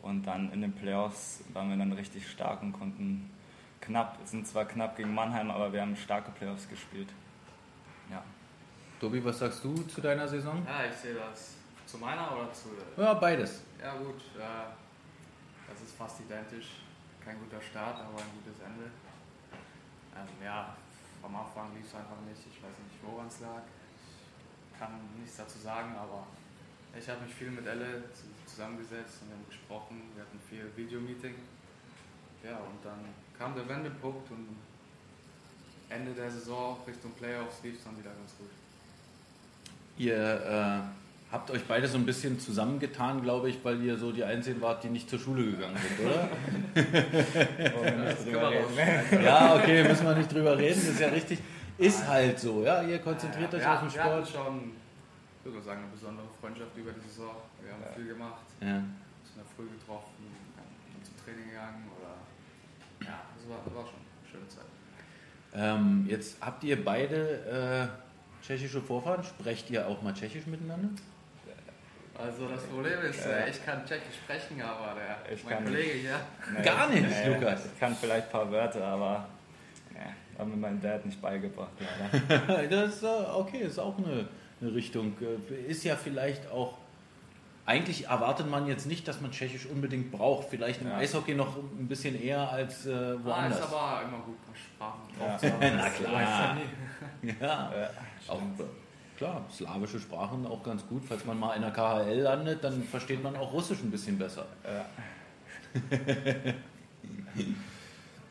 und 0.00 0.24
dann 0.26 0.52
in 0.52 0.60
den 0.62 0.72
Playoffs 0.72 1.42
waren 1.52 1.70
wir 1.70 1.76
dann 1.76 1.92
richtig 1.92 2.28
stark 2.30 2.62
und 2.62 2.72
konnten 2.72 3.30
knapp, 3.80 4.18
sind 4.24 4.46
zwar 4.46 4.64
knapp 4.64 4.96
gegen 4.96 5.12
Mannheim, 5.12 5.50
aber 5.50 5.72
wir 5.72 5.82
haben 5.82 5.96
starke 5.96 6.30
Playoffs 6.30 6.68
gespielt. 6.68 7.08
Ja. 8.10 8.22
Tobi, 9.00 9.24
was 9.24 9.40
sagst 9.40 9.64
du 9.64 9.74
zu 9.74 10.00
deiner 10.00 10.28
Saison? 10.28 10.64
Ja, 10.64 10.88
ich 10.88 10.96
sehe 10.96 11.14
das. 11.14 11.61
Zu 11.92 11.98
meiner 11.98 12.32
oder 12.34 12.50
zu. 12.54 12.70
Ja, 12.96 13.12
beides. 13.12 13.60
Ja, 13.78 13.92
gut. 13.96 14.16
Äh, 14.38 14.72
das 15.68 15.82
ist 15.82 15.94
fast 15.94 16.20
identisch. 16.20 16.80
Kein 17.22 17.38
guter 17.38 17.60
Start, 17.60 18.00
aber 18.00 18.16
ein 18.16 18.32
gutes 18.40 18.58
Ende. 18.64 18.86
Ähm, 20.16 20.42
ja, 20.42 20.74
am 21.22 21.36
Anfang 21.36 21.68
lief 21.76 21.84
es 21.86 21.94
einfach 21.94 22.16
nicht. 22.26 22.40
Ich 22.48 22.62
weiß 22.62 22.72
nicht, 22.88 22.96
woran 23.04 23.26
es 23.26 23.40
lag. 23.40 23.60
Ich 24.72 24.78
kann 24.78 24.92
nichts 25.20 25.36
dazu 25.36 25.58
sagen, 25.58 25.94
aber 25.94 26.26
ich 26.98 27.06
habe 27.06 27.20
mich 27.26 27.34
viel 27.34 27.50
mit 27.50 27.66
Elle 27.66 28.02
zu- 28.14 28.32
zusammengesetzt 28.50 29.20
und 29.20 29.28
wir 29.28 29.36
haben 29.36 29.46
gesprochen. 29.50 30.02
Wir 30.14 30.24
hatten 30.24 30.40
viel 30.48 30.72
Videomeeting. 30.74 31.34
Ja, 32.42 32.56
und 32.56 32.82
dann 32.82 33.04
kam 33.38 33.54
der 33.54 33.68
Wendepunkt 33.68 34.30
und 34.30 34.56
Ende 35.90 36.12
der 36.14 36.30
Saison 36.30 36.78
Richtung 36.86 37.12
Playoffs 37.12 37.62
lief 37.62 37.76
es 37.76 37.84
dann 37.84 37.98
wieder 37.98 38.10
ganz 38.14 38.32
gut. 38.38 38.50
Ihr 39.98 40.16
äh, 40.16 40.80
habt 41.32 41.50
euch 41.50 41.64
beide 41.66 41.88
so 41.88 41.96
ein 41.98 42.04
bisschen 42.06 42.38
zusammengetan, 42.38 43.22
glaube 43.22 43.48
ich, 43.50 43.58
weil 43.64 43.82
ihr 43.82 43.96
so 43.96 44.12
die 44.12 44.22
Einzigen 44.22 44.60
wart, 44.60 44.84
die 44.84 44.88
nicht 44.90 45.08
zur 45.10 45.18
Schule 45.18 45.44
gegangen 45.52 45.76
sind, 45.76 46.06
oder? 46.06 46.28
Drüber 48.24 48.50
reden. 48.50 49.24
ja, 49.24 49.56
okay, 49.56 49.82
müssen 49.84 50.06
wir 50.06 50.14
nicht 50.14 50.32
drüber 50.32 50.56
reden, 50.58 50.74
das 50.78 50.88
ist 50.90 51.00
ja 51.00 51.08
richtig. 51.08 51.38
Ist 51.78 52.06
halt 52.06 52.38
so, 52.38 52.62
ja, 52.62 52.82
ihr 52.82 52.98
konzentriert 52.98 53.52
euch 53.54 53.62
ja, 53.62 53.74
auf 53.74 53.80
den 53.80 53.92
Wir 53.94 54.04
hatten 54.04 54.26
Sport. 54.26 54.46
schon, 54.46 54.72
ich 55.44 55.52
würde 55.52 55.64
sagen, 55.64 55.80
eine 55.82 55.90
besondere 55.92 56.26
Freundschaft 56.40 56.76
über 56.76 56.92
die 56.92 57.08
Saison. 57.08 57.30
Wir 57.62 57.72
haben 57.72 57.82
viel 57.96 58.06
gemacht, 58.08 58.42
Ja. 58.60 58.66
sind 58.66 58.74
in 58.76 59.36
der 59.36 59.44
Früh 59.56 59.66
getroffen, 59.78 60.12
dann 60.54 61.02
zum 61.04 61.16
Training 61.24 61.48
gegangen 61.48 61.88
oder 61.98 63.08
ja, 63.08 63.20
das 63.34 63.48
war, 63.48 63.58
das 63.64 63.74
war 63.74 63.84
schon 63.84 63.94
eine 63.98 64.30
schöne 64.30 64.48
Zeit. 64.48 64.64
Ähm, 65.54 66.06
jetzt 66.08 66.36
habt 66.40 66.62
ihr 66.64 66.82
beide 66.84 67.90
äh, 67.90 68.44
tschechische 68.46 68.80
Vorfahren, 68.80 69.24
sprecht 69.24 69.70
ihr 69.70 69.88
auch 69.88 70.02
mal 70.02 70.14
tschechisch 70.14 70.46
miteinander? 70.46 70.88
Also 72.18 72.46
das 72.48 72.62
Problem 72.64 73.00
ist, 73.08 73.24
äh, 73.26 73.48
ich 73.50 73.64
kann 73.64 73.84
Tschechisch 73.86 74.16
sprechen, 74.24 74.60
aber 74.62 74.94
der, 74.94 75.32
Ich 75.34 75.42
mein 75.44 75.54
kann 75.54 75.64
Kollege 75.64 75.92
hier, 75.92 76.20
Nee, 76.56 76.62
Gar 76.62 76.88
nicht, 76.90 77.06
Lukas. 77.26 77.66
Ich 77.66 77.80
kann 77.80 77.96
vielleicht 77.96 78.26
ein 78.26 78.32
paar 78.32 78.50
Wörter, 78.52 78.84
aber 78.84 79.26
nee, 79.92 79.98
hat 80.38 80.46
mir 80.46 80.56
mein 80.56 80.80
Dad 80.80 81.04
nicht 81.06 81.20
beigebracht. 81.20 81.70
Leider. 82.38 82.62
Das 82.68 82.94
ist 82.96 83.02
äh, 83.02 83.06
okay, 83.34 83.58
ist 83.62 83.78
auch 83.78 83.96
eine, 83.98 84.28
eine 84.60 84.74
Richtung. 84.74 85.16
Äh, 85.20 85.70
Ist 85.70 85.84
ja 85.84 85.96
vielleicht 85.96 86.50
auch. 86.50 86.78
Eigentlich 87.64 88.06
erwartet 88.08 88.50
man 88.50 88.66
jetzt 88.66 88.86
nicht, 88.86 89.06
dass 89.06 89.20
man 89.20 89.30
Tschechisch 89.30 89.66
unbedingt 89.66 90.10
braucht. 90.10 90.48
Vielleicht 90.50 90.80
im 90.82 90.88
Ja. 90.88 90.96
Eishockey 90.96 91.34
noch 91.34 91.56
ein 91.56 91.86
bisschen 91.88 92.20
eher 92.20 92.50
als 92.50 92.86
äh, 92.86 92.92
ah, 92.92 93.16
woanders. 93.22 93.60
ist 93.60 93.64
aber 93.72 94.02
immer 94.02 94.18
gut, 94.18 94.36
ein 94.36 94.52
paar 94.76 94.96
Sprachen 94.96 95.00
Ja. 95.18 95.28
drauf 95.28 95.40
zu 95.40 95.52
haben. 95.52 95.76
Na 95.76 95.88
klar. 95.88 96.56
ja 97.22 97.32
ja, 97.40 97.72
Ja. 97.80 97.90
auch, 98.26 98.40
klar, 99.16 99.44
slawische 99.52 100.00
Sprachen 100.00 100.46
auch 100.46 100.62
ganz 100.62 100.86
gut. 100.86 101.02
Falls 101.06 101.24
man 101.24 101.38
mal 101.38 101.54
in 101.54 101.62
der 101.62 101.70
KHL 101.70 102.20
landet, 102.20 102.64
dann 102.64 102.82
versteht 102.82 103.22
man 103.22 103.36
auch 103.36 103.52
Russisch 103.52 103.82
ein 103.82 103.90
bisschen 103.90 104.18
besser. 104.18 104.46
Ja. 104.64 104.86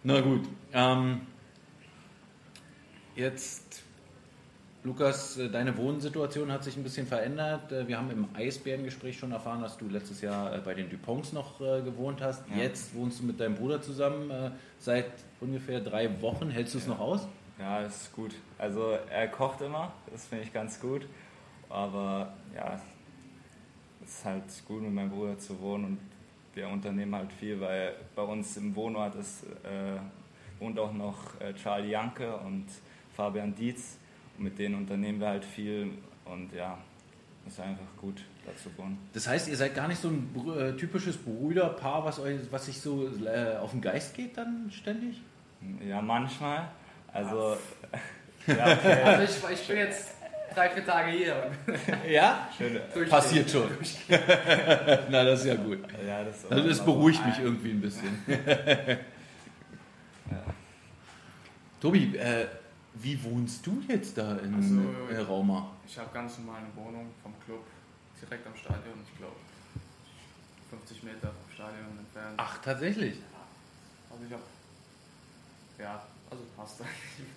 Na 0.04 0.20
gut. 0.22 0.48
Ähm, 0.74 1.22
jetzt, 3.16 3.84
Lukas, 4.84 5.38
äh, 5.38 5.50
deine 5.50 5.78
Wohnsituation 5.78 6.52
hat 6.52 6.64
sich 6.64 6.76
ein 6.78 6.84
bisschen 6.84 7.06
verändert. 7.08 7.72
Äh, 7.72 7.88
Wir 7.88 7.98
haben 7.98 8.10
im 8.12 8.28
Eisbärengespräch 8.34 9.18
schon 9.18 9.32
erfahren, 9.32 9.62
dass 9.62 9.78
du 9.78 9.88
letztes 9.88 10.22
Jahr 10.22 10.56
äh, 10.56 10.60
bei 10.60 10.74
den 10.74 10.90
Duponts 10.90 11.34
noch 11.34 11.60
gewohnt 11.60 12.22
hast. 12.22 12.44
Ja. 12.50 12.64
Jetzt 12.64 12.96
wohnst 12.96 13.20
du 13.20 13.26
mit 13.26 13.40
deinem 13.40 13.56
Bruder 13.56 13.82
zusammen 13.82 14.54
seit 14.80 15.12
ungefähr 15.40 15.82
drei 15.82 16.22
Wochen. 16.22 16.50
Hältst 16.50 16.74
du 16.74 16.80
es 16.80 16.88
noch 16.88 17.00
aus? 17.00 17.28
Ja, 17.62 17.82
ist 17.82 18.12
gut. 18.14 18.34
Also 18.58 18.98
er 19.10 19.28
kocht 19.28 19.62
immer, 19.62 19.94
das 20.12 20.26
finde 20.26 20.46
ich 20.46 20.52
ganz 20.52 20.80
gut. 20.80 21.08
Aber 21.70 22.34
ja, 22.56 22.82
es 24.04 24.10
ist 24.10 24.26
halt 24.26 24.44
gut 24.68 24.82
mit 24.82 24.92
meinem 24.92 25.12
Bruder 25.12 25.38
zu 25.38 25.60
wohnen 25.62 25.86
und 25.86 26.00
wir 26.56 26.68
unternehmen 26.68 27.16
halt 27.16 27.32
viel, 27.32 27.62
weil 27.62 27.94
bei 28.16 28.24
uns 28.24 28.58
im 28.58 28.76
Wohnort 28.76 29.16
ist, 29.16 29.44
äh, 29.64 30.00
wohnt 30.60 30.80
auch 30.80 30.92
noch 30.92 31.40
äh, 31.40 31.54
Charlie 31.54 31.92
Janke 31.92 32.36
und 32.38 32.66
Fabian 33.16 33.54
Dietz. 33.54 33.98
Und 34.38 34.46
mit 34.46 34.58
denen 34.58 34.76
unternehmen 34.76 35.20
wir 35.20 35.28
halt 35.28 35.46
viel 35.46 35.92
und 36.26 36.52
ja, 36.54 36.80
ist 37.46 37.60
einfach 37.60 37.86
gut, 37.98 38.24
da 38.44 38.56
zu 38.56 38.76
wohnen. 38.76 38.98
Das 39.14 39.28
heißt, 39.28 39.48
ihr 39.48 39.56
seid 39.56 39.76
gar 39.76 39.88
nicht 39.88 40.02
so 40.02 40.10
ein 40.10 40.34
äh, 40.58 40.76
typisches 40.76 41.16
Brüderpaar, 41.16 42.04
was, 42.06 42.20
euch, 42.20 42.40
was 42.50 42.66
sich 42.66 42.82
so 42.82 43.08
äh, 43.24 43.58
auf 43.58 43.72
den 43.72 43.82
Geist 43.82 44.16
geht 44.16 44.36
dann 44.36 44.72
ständig? 44.72 45.22
Ja, 45.88 46.02
manchmal. 46.02 46.70
Also, 47.14 47.58
ja, 48.48 48.74
okay. 48.74 49.02
Also 49.04 49.48
ich, 49.48 49.60
ich 49.60 49.68
bin 49.68 49.78
jetzt 49.78 50.12
drei, 50.54 50.70
vier 50.70 50.86
Tage 50.86 51.12
hier 51.12 51.52
Ja? 52.10 52.50
Schön. 52.58 52.80
Passiert 53.10 53.50
schon. 53.50 53.70
Na, 55.10 55.24
das 55.24 55.42
ist 55.42 55.46
ja 55.46 55.56
gut. 55.56 55.80
ja, 56.06 56.24
das, 56.24 56.38
ist 56.38 56.52
Also 56.52 56.70
das 56.70 56.86
beruhigt 56.86 57.26
mich 57.26 57.40
irgendwie 57.40 57.72
ein 57.72 57.82
bisschen. 57.82 58.18
Tobi, 61.82 62.16
äh, 62.16 62.48
wie 62.96 63.24
wohnst 63.24 63.66
du 63.66 63.82
jetzt 63.88 64.18
da 64.18 64.38
in 64.38 64.54
Also, 64.54 65.14
äh, 65.14 65.26
Rauma? 65.26 65.72
Ich 65.88 65.98
habe 65.98 66.10
ganz 66.14 66.38
normal 66.38 66.62
eine 66.62 66.76
Wohnung 66.76 67.08
vom 67.24 67.34
Club 67.46 67.66
direkt 68.22 68.46
am 68.46 68.56
Stadion, 68.56 68.94
ich 69.04 69.18
glaube 69.18 69.36
50 70.70 71.04
Meter 71.04 71.30
vom 71.30 71.54
Stadion 71.54 71.98
entfernt. 71.98 72.36
Ach, 72.38 72.58
tatsächlich. 72.62 73.16
Also 74.10 74.24
ich 74.26 74.32
habe, 74.32 74.44
ja, 75.80 76.04
also 76.32 76.44
passt. 76.56 76.78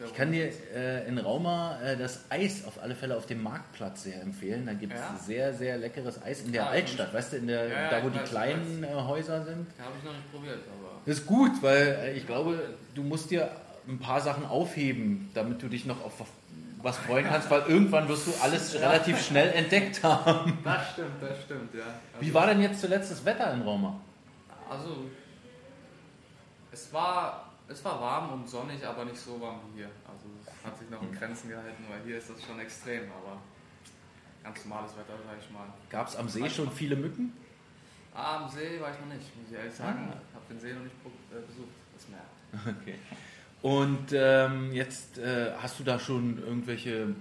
Ich 0.04 0.14
kann 0.14 0.30
dir 0.32 0.50
äh, 0.74 1.06
in 1.08 1.18
Rauma 1.18 1.80
äh, 1.82 1.96
das 1.96 2.24
Eis 2.30 2.64
auf 2.64 2.80
alle 2.80 2.94
Fälle 2.94 3.16
auf 3.16 3.26
dem 3.26 3.42
Marktplatz 3.42 4.04
sehr 4.04 4.22
empfehlen. 4.22 4.66
Da 4.66 4.72
gibt 4.74 4.94
es 4.94 5.00
Ja? 5.00 5.18
sehr, 5.20 5.52
sehr 5.54 5.76
leckeres 5.78 6.22
Eis 6.22 6.42
in 6.42 6.52
der 6.52 6.66
Ah, 6.66 6.70
Altstadt, 6.70 7.12
weißt 7.12 7.32
du, 7.32 7.36
in 7.38 7.46
der, 7.48 7.68
Ja, 7.68 7.74
ja, 7.82 7.90
da 7.90 8.04
wo 8.04 8.08
die 8.08 8.18
weiß, 8.20 8.28
kleinen 8.28 8.84
äh, 8.84 8.86
Häuser 8.94 9.44
sind. 9.44 9.66
Ja, 9.78 9.84
habe 9.86 9.94
ich 9.98 10.04
noch 10.04 10.12
nicht 10.12 10.32
probiert, 10.32 10.60
aber 10.68 11.00
Das 11.04 11.18
ist 11.18 11.26
gut, 11.26 11.50
weil 11.62 11.86
äh, 12.04 12.12
ich 12.16 12.26
glaube, 12.26 12.74
du 12.94 13.02
musst 13.02 13.30
dir 13.30 13.50
ein 13.88 13.98
paar 13.98 14.20
Sachen 14.20 14.46
aufheben, 14.46 15.28
damit 15.34 15.60
du 15.60 15.68
dich 15.68 15.84
noch 15.86 16.02
auf 16.04 16.12
was 16.82 16.96
freuen 16.98 17.26
kannst, 17.26 17.50
weil 17.50 17.62
irgendwann 17.62 18.06
wirst 18.08 18.26
du 18.26 18.32
alles 18.42 18.74
relativ 18.74 19.18
schnell 19.24 19.50
entdeckt 19.54 20.02
haben. 20.02 20.58
das 20.62 20.90
stimmt, 20.92 21.20
das 21.20 21.42
stimmt, 21.42 21.74
ja. 21.74 21.80
Also, 21.82 21.96
Wie 22.20 22.32
war 22.34 22.46
denn 22.46 22.60
jetzt 22.60 22.80
zuletzt 22.80 23.10
das 23.10 23.24
Wetter 23.24 23.52
in 23.54 23.62
Rauma? 23.62 23.98
Also, 24.70 25.04
es 26.72 26.92
war, 26.92 27.53
es 27.68 27.84
war 27.84 28.00
warm 28.00 28.32
und 28.32 28.48
sonnig, 28.48 28.84
aber 28.86 29.04
nicht 29.04 29.18
so 29.18 29.40
warm 29.40 29.60
wie 29.72 29.78
hier. 29.78 29.90
Also 30.06 30.26
es 30.40 30.64
hat 30.64 30.78
sich 30.78 30.88
noch 30.90 31.02
in 31.02 31.12
Grenzen 31.12 31.48
gehalten, 31.48 31.84
weil 31.88 32.00
hier 32.04 32.18
ist 32.18 32.30
das 32.30 32.42
schon 32.42 32.58
extrem, 32.60 33.04
aber 33.10 33.40
ganz 34.42 34.64
normales 34.64 34.92
Wetter, 34.96 35.14
sag 35.26 35.38
ich 35.40 35.50
mal. 35.50 35.66
Gab 35.90 36.08
es 36.08 36.16
am 36.16 36.28
See 36.28 36.48
schon 36.50 36.70
viele 36.70 36.96
Mücken? 36.96 37.32
Ah, 38.14 38.44
am 38.44 38.48
See 38.48 38.80
war 38.80 38.92
ich 38.92 39.00
noch 39.00 39.06
nicht, 39.14 39.36
muss 39.36 39.50
ich 39.50 39.56
ehrlich 39.56 39.74
sagen. 39.74 40.08
Ah. 40.12 40.16
Ich 40.28 40.34
habe 40.34 40.44
den 40.50 40.60
See 40.60 40.72
noch 40.72 40.82
nicht 40.82 40.94
äh, 41.32 41.40
besucht, 41.46 41.74
das 41.94 42.08
Meer. 42.08 42.74
Okay. 42.82 42.94
Und 43.62 44.12
ähm, 44.12 44.72
jetzt 44.72 45.18
äh, 45.18 45.52
hast 45.58 45.80
du 45.80 45.84
da 45.84 45.98
schon 45.98 46.38
irgendwelche 46.38 47.04
äh, 47.04 47.14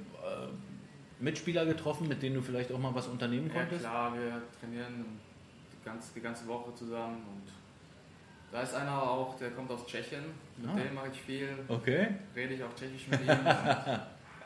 Mitspieler 1.19 1.65
getroffen, 1.65 2.07
mit 2.09 2.21
denen 2.21 2.35
du 2.35 2.41
vielleicht 2.41 2.71
auch 2.73 2.79
mal 2.79 2.93
was 2.93 3.07
unternehmen 3.07 3.47
Ja 3.47 3.61
konntest? 3.61 3.81
klar, 3.81 4.13
wir 4.13 4.41
trainieren 4.59 5.05
die 5.71 5.85
ganze, 5.85 6.13
die 6.13 6.19
ganze 6.19 6.45
Woche 6.47 6.75
zusammen 6.75 7.23
und 7.31 7.49
da 8.53 8.61
ist 8.61 8.75
einer 8.75 9.01
auch, 9.01 9.35
der 9.37 9.49
kommt 9.51 9.69
aus 9.71 9.85
Tschechien, 9.87 10.23
mit 10.57 10.69
Ah. 10.69 10.75
dem 10.75 10.93
mache 10.93 11.07
ich 11.11 11.19
viel, 11.21 11.49
Okay. 11.67 12.07
rede 12.35 12.53
ich 12.53 12.63
auch 12.63 12.73
Tschechisch 12.75 13.07
mit 13.07 13.21
ihm. 13.21 13.27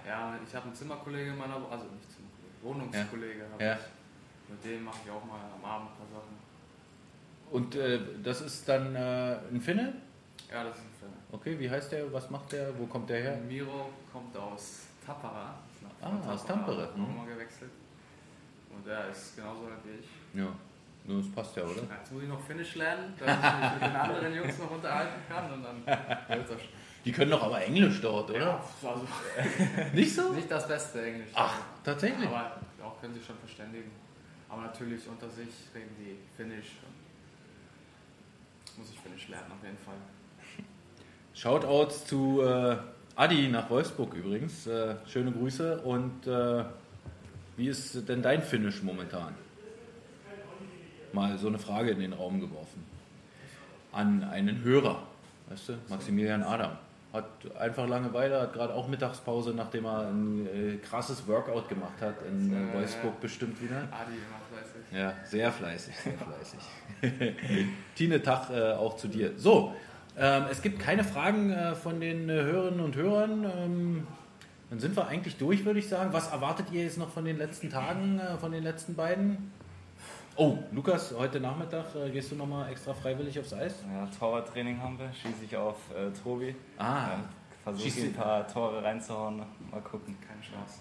ja, 0.08 0.40
ich 0.48 0.56
habe 0.56 0.66
einen 0.66 0.74
Zimmerkollege 0.76 1.32
in 1.32 1.38
meiner, 1.38 1.56
also 1.56 1.86
nicht 1.86 2.10
Zimmerkollege, 2.10 2.64
Wohnungskollege 2.64 3.44
habe 3.52 3.64
Ja. 3.64 3.74
ich. 3.74 4.50
Mit 4.50 4.64
dem 4.64 4.86
mache 4.86 4.98
ich 5.04 5.12
auch 5.12 5.26
mal 5.26 5.42
am 5.54 5.66
Abend 5.70 5.90
ein 5.92 5.98
paar 5.98 6.08
Sachen. 6.22 6.38
Und 7.52 7.76
äh, 7.76 8.00
das 8.24 8.42
ist 8.42 8.68
dann 8.70 8.96
äh, 8.96 9.38
ein 9.52 9.60
Finne? 9.60 9.94
Ja, 10.50 10.64
das 10.64 10.78
ist 10.78 10.84
ein 10.86 10.94
Film. 11.00 11.12
Okay, 11.34 11.60
wie 11.60 11.70
heißt 11.70 11.92
der? 11.92 12.12
Was 12.14 12.30
macht 12.30 12.54
der? 12.54 12.78
Wo 12.80 12.86
kommt 12.86 13.10
der 13.10 13.22
her? 13.22 13.38
Miro 13.46 13.90
kommt 14.12 14.36
aus 14.38 14.84
Tappara. 15.06 15.54
Ah, 16.02 16.10
von 16.10 16.30
aus 16.30 16.46
Tampere, 16.46 16.92
mhm. 16.96 17.16
mal 17.18 17.26
gewechselt. 17.26 17.72
Und 18.74 18.88
er 18.88 19.10
ist 19.10 19.36
genauso 19.36 19.66
alt 19.66 19.80
wie 19.84 20.00
ich. 20.00 20.40
Ja, 20.40 20.48
nur 21.08 21.22
das 21.22 21.32
passt 21.32 21.56
ja, 21.56 21.64
oder? 21.64 21.76
Ja, 21.76 21.98
Jetzt 22.00 22.12
muss 22.12 22.24
ich 22.24 22.30
noch 22.30 22.42
Finnisch 22.42 22.76
lernen, 22.76 23.14
damit 23.18 23.38
ich 23.38 23.62
mich 23.62 23.72
mit 23.74 23.82
den 23.82 23.96
anderen 23.96 24.36
Jungs 24.36 24.60
noch 24.60 24.72
unterhalten 24.72 25.22
kann 25.30 25.54
und 25.54 25.64
dann 25.64 25.84
Die 27.06 27.12
können 27.14 27.32
doch 27.32 27.44
aber 27.44 27.62
Englisch 27.64 28.02
dort, 28.02 28.30
oder? 28.30 28.40
Ja, 28.40 28.64
also 28.84 29.08
Nicht 29.94 30.14
so? 30.14 30.34
nicht 30.34 30.52
das 30.52 30.68
beste 30.68 31.02
Englisch. 31.06 31.30
Ach, 31.34 31.54
tatsächlich. 31.84 32.28
Aber 32.28 32.60
auch 32.84 33.00
können 33.00 33.14
sich 33.14 33.26
schon 33.26 33.38
verständigen. 33.38 33.90
Aber 34.50 34.64
natürlich 34.64 35.08
unter 35.08 35.30
sich 35.30 35.48
reden 35.74 35.96
die 35.98 36.18
Finnisch. 36.36 36.74
Muss 38.78 38.90
ich 38.92 39.00
Finnisch 39.00 39.30
lernen 39.30 39.52
auf 39.52 39.64
jeden 39.64 39.78
Fall. 39.78 39.96
Shoutouts 41.34 42.06
zu 42.06 42.42
äh, 42.42 42.78
Adi 43.16 43.48
nach 43.48 43.70
Wolfsburg 43.70 44.14
übrigens. 44.14 44.68
Äh, 44.68 44.96
schöne 45.08 45.32
Grüße. 45.32 45.80
Und 45.82 46.28
äh, 46.28 46.66
wie 47.56 47.70
ist 47.70 48.08
denn 48.10 48.22
dein 48.22 48.44
Finish 48.44 48.84
momentan? 48.84 49.34
Mal 51.14 51.38
so 51.38 51.48
eine 51.48 51.60
Frage 51.60 51.92
in 51.92 52.00
den 52.00 52.14
Raum 52.14 52.40
geworfen. 52.40 52.84
An 53.92 54.24
einen 54.24 54.64
Hörer, 54.64 55.04
weißt 55.50 55.70
du, 55.70 55.74
Maximilian 55.90 56.44
Adam. 56.44 56.72
Hat 57.14 57.26
einfach 57.58 57.88
Langeweile, 57.88 58.42
hat 58.42 58.54
gerade 58.54 58.74
auch 58.74 58.88
Mittagspause, 58.88 59.52
nachdem 59.52 59.86
er 59.86 60.10
ein 60.10 60.46
äh, 60.46 60.76
krasses 60.78 61.26
Workout 61.28 61.70
gemacht 61.70 61.94
hat 62.02 62.16
in 62.30 62.52
äh, 62.52 62.74
Wolfsburg 62.74 63.20
bestimmt 63.22 63.62
wieder. 63.62 63.78
Adi 63.78 64.12
immer 64.12 64.42
fleißig. 64.52 64.82
Ja, 64.94 65.14
sehr 65.24 65.52
fleißig, 65.52 65.96
sehr 65.96 66.14
fleißig. 66.18 67.36
Tine, 67.96 68.22
Tag 68.22 68.50
äh, 68.50 68.74
auch 68.74 68.98
zu 68.98 69.08
dir. 69.08 69.32
So, 69.38 69.74
ähm, 70.18 70.46
es 70.52 70.62
gibt 70.62 70.80
keine 70.80 71.04
Fragen 71.04 71.52
äh, 71.52 71.76
von 71.76 72.00
den 72.02 72.30
äh, 72.30 72.34
Hörerinnen 72.34 72.82
und 72.82 72.96
Hörern. 72.96 73.46
Ähm, 73.46 74.08
dann 74.70 74.80
sind 74.80 74.96
wir 74.98 75.08
eigentlich 75.08 75.38
durch, 75.38 75.64
würde 75.64 75.80
ich 75.80 75.88
sagen. 75.88 76.12
Was 76.12 76.32
erwartet 76.32 76.68
ihr 76.72 76.84
jetzt 76.84 76.98
noch 76.98 77.10
von 77.10 77.24
den 77.24 77.38
letzten 77.38 77.70
Tagen, 77.70 78.20
äh, 78.20 78.38
von 78.38 78.52
den 78.52 78.64
letzten 78.64 78.96
beiden? 78.96 79.52
Oh, 80.40 80.58
Lukas, 80.72 81.14
heute 81.18 81.40
Nachmittag 81.40 81.86
äh, 81.96 82.12
gehst 82.12 82.32
du 82.32 82.36
nochmal 82.36 82.70
extra 82.72 82.94
freiwillig 82.94 83.40
aufs 83.40 83.54
Eis? 83.54 83.74
Ja, 83.92 84.08
Torwarttraining 84.20 84.80
haben 84.80 85.00
wir, 85.00 85.12
schieße 85.12 85.46
ich 85.46 85.58
auf 85.58 85.78
äh, 85.96 86.12
Tobi. 86.24 86.56
Ah, 86.78 86.84
Ja, 87.08 87.20
Versuche 87.64 88.02
ein 88.02 88.14
paar 88.14 88.48
Tore 88.48 88.84
reinzuhauen, 88.84 89.42
mal 89.72 89.82
gucken. 89.82 90.16
Keine 90.26 90.42
Chance. 90.42 90.80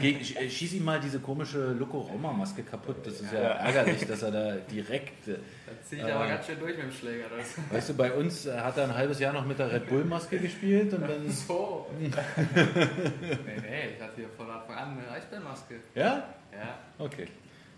Sch- 0.00 0.38
äh, 0.38 0.48
schieß 0.48 0.74
ihm 0.74 0.84
mal 0.84 0.98
diese 0.98 1.18
komische 1.20 1.72
Loco-Roma-Maske 1.72 2.62
kaputt. 2.62 2.96
Das 3.04 3.20
ist 3.20 3.32
ja, 3.32 3.40
ärgerlich, 3.40 4.06
dass 4.06 4.22
er 4.22 4.30
da 4.30 4.54
direkt. 4.70 5.28
äh, 5.28 5.34
Da 5.66 5.72
ziehe 5.84 6.06
ich 6.06 6.12
aber 6.12 6.26
ganz 6.26 6.46
schön 6.46 6.58
durch 6.58 6.76
mit 6.76 6.84
dem 6.86 6.92
Schläger. 6.92 7.24
Das 7.36 7.54
Weißt 7.72 7.88
du, 7.90 7.94
bei 7.94 8.12
uns 8.12 8.46
äh, 8.46 8.58
hat 8.58 8.76
er 8.78 8.84
ein 8.84 8.94
halbes 8.94 9.18
Jahr 9.20 9.32
noch 9.34 9.44
mit 9.44 9.58
der 9.58 9.70
Red 9.72 9.88
Bull-Maske 9.88 10.38
gespielt 10.38 10.92
und 10.94 11.02
dann. 11.08 11.28
so. 11.30 11.86
nee, 12.00 12.08
nee, 12.08 13.88
ich 13.96 14.02
hatte 14.02 14.14
hier 14.16 14.28
von 14.36 14.48
Anfang 14.50 14.74
an 14.76 14.98
eine 14.98 15.10
Eisbärenmaske. 15.10 15.74
Ja? 15.94 16.24
Ja, 16.52 16.78
Okay. 16.98 17.26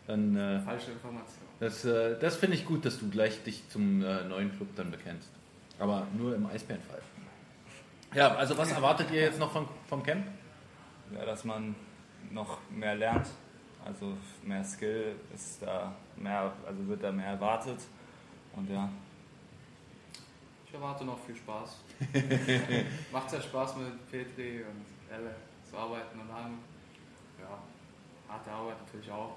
Dann. 0.09 0.35
Äh, 0.37 0.59
falsche 0.61 0.91
Information. 0.91 1.45
das 1.61 1.85
äh, 1.85 2.19
das 2.19 2.37
finde 2.37 2.57
ich 2.57 2.65
gut, 2.65 2.85
dass 2.85 2.99
du 2.99 3.09
gleich 3.09 3.43
dich 3.45 3.69
zum 3.69 4.03
äh, 4.03 4.25
neuen 4.25 4.50
Club 4.57 4.69
dann 4.75 4.91
bekennst. 4.91 5.29
Aber 5.79 6.09
nur 6.17 6.35
im 6.35 6.47
Eisbärenfall. 6.47 7.00
Ja, 8.15 8.35
also 8.35 8.57
was 8.57 8.73
erwartet 8.73 9.11
ihr 9.12 9.21
jetzt 9.21 9.38
noch 9.38 9.53
vom, 9.53 9.69
vom 9.87 10.03
Camp? 10.03 10.27
Ja, 11.15 11.25
dass 11.27 11.45
man 11.45 11.75
noch 12.31 12.59
mehr 12.71 12.97
lernt. 12.97 13.27
Also 13.85 14.17
mehr 14.43 14.65
Skill 14.65 15.15
ist 15.35 15.62
da 15.62 15.95
mehr, 16.17 16.53
also 16.67 16.88
wird 16.88 17.03
da 17.03 17.12
mehr 17.12 17.27
erwartet. 17.27 17.79
Und 18.57 18.69
ja, 18.71 18.88
Ich 20.67 20.75
erwarte 20.75 21.05
noch 21.05 21.19
viel 21.21 21.37
Spaß. 21.37 21.81
Macht 23.12 23.33
ja 23.33 23.41
Spaß 23.41 23.77
mit 23.77 24.11
Petri 24.11 24.65
und 24.65 24.85
Elle 25.15 25.35
zu 25.69 25.77
arbeiten 25.77 26.19
und 26.19 26.29
dann, 26.29 26.59
ja, 27.41 27.59
harte 28.29 28.50
Arbeit 28.50 28.77
natürlich 28.85 29.11
auch. 29.11 29.37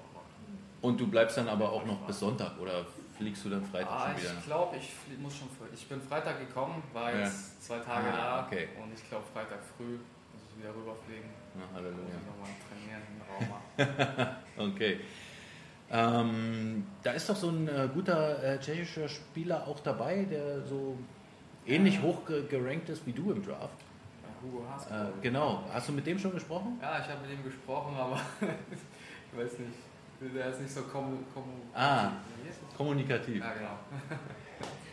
Und 0.82 1.00
du 1.00 1.06
bleibst 1.06 1.36
dann 1.38 1.48
aber 1.48 1.70
auch 1.72 1.84
noch 1.86 1.98
bis 2.06 2.18
Sonntag 2.20 2.58
oder 2.60 2.84
fliegst 3.16 3.44
du 3.44 3.50
dann 3.50 3.64
Freitag 3.64 3.90
Ah, 3.92 4.08
schon 4.10 4.20
wieder? 4.22 4.34
ich 4.38 4.44
glaube, 4.44 4.76
ich 4.76 5.18
muss 5.18 5.36
schon. 5.36 5.48
Ich 5.72 5.86
bin 5.88 6.00
Freitag 6.00 6.38
gekommen, 6.40 6.82
war 6.92 7.12
Ja. 7.12 7.20
jetzt 7.20 7.64
zwei 7.64 7.78
Tage 7.78 8.08
Ah, 8.12 8.40
da 8.40 8.46
okay. 8.46 8.68
und 8.82 8.92
ich 8.92 9.08
glaube 9.08 9.24
Freitag 9.32 9.60
früh 9.76 9.92
muss 10.32 10.42
ich 10.50 10.58
wieder 10.62 10.74
rüberfliegen. 10.74 11.30
Na, 11.54 11.60
Muss 11.66 11.74
Halleluja. 11.76 12.16
ich 12.18 12.26
nochmal 12.26 12.50
trainieren 12.68 13.02
in 13.08 14.16
Rauma. 14.18 14.36
Okay. 14.74 15.00
Ähm, 15.90 16.86
da 17.02 17.12
ist 17.12 17.28
doch 17.28 17.36
so 17.36 17.50
ein 17.50 17.68
äh, 17.68 17.88
guter 17.92 18.42
äh, 18.42 18.58
tschechischer 18.58 19.08
Spieler 19.08 19.66
auch 19.66 19.78
dabei, 19.80 20.24
der 20.24 20.62
so 20.62 20.96
ähnlich 21.66 22.00
hoch 22.00 22.24
ge 22.26 22.46
gerankt 22.48 22.88
ist 22.88 23.06
wie 23.06 23.12
du 23.12 23.30
im 23.30 23.44
Draft. 23.44 23.76
Ja, 24.22 24.28
Hugo 24.42 24.64
Haas. 24.68 24.86
Äh, 24.86 25.12
genau. 25.20 25.62
Hast 25.72 25.88
du 25.88 25.92
mit 25.92 26.06
dem 26.06 26.18
schon 26.18 26.32
gesprochen? 26.32 26.78
Ja, 26.80 26.98
ich 26.98 27.08
habe 27.08 27.20
mit 27.26 27.30
ihm 27.38 27.44
gesprochen, 27.44 27.94
aber 27.96 28.18
ich 28.40 29.38
weiß 29.38 29.58
nicht. 29.58 29.74
Der 30.34 30.46
ist 30.50 30.60
nicht 30.60 30.72
so 30.72 30.82
kommu. 30.82 31.16
kommu 31.34 31.46
Ah. 31.74 32.12
Kommunikativ. 32.76 33.40
Ja, 33.42 33.52
genau. 33.54 33.78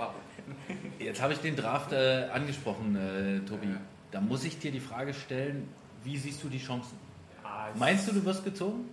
Jetzt 0.99 1.21
habe 1.21 1.33
ich 1.33 1.39
den 1.39 1.55
Draft 1.55 1.91
äh, 1.91 2.27
angesprochen, 2.33 2.95
äh, 2.95 3.39
Tobi. 3.47 3.67
Ja. 3.67 3.77
Da 4.11 4.21
muss 4.21 4.43
ich 4.43 4.57
dir 4.59 4.71
die 4.71 4.79
Frage 4.79 5.13
stellen, 5.13 5.67
wie 6.03 6.17
siehst 6.17 6.43
du 6.43 6.49
die 6.49 6.57
Chancen? 6.59 6.97
Ah, 7.43 7.67
ich- 7.73 7.79
Meinst 7.79 8.07
du, 8.07 8.13
du 8.13 8.25
wirst 8.25 8.43
gezogen? 8.43 8.89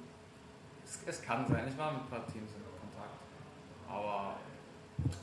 Es, 0.84 0.98
es 1.06 1.22
kann 1.22 1.46
sein. 1.46 1.64
Ich 1.68 1.78
war 1.78 1.92
mit 1.92 2.02
ein 2.02 2.08
paar 2.08 2.26
Teams 2.26 2.50
in 2.52 2.62
Kontakt. 2.80 3.16
Aber 3.88 4.36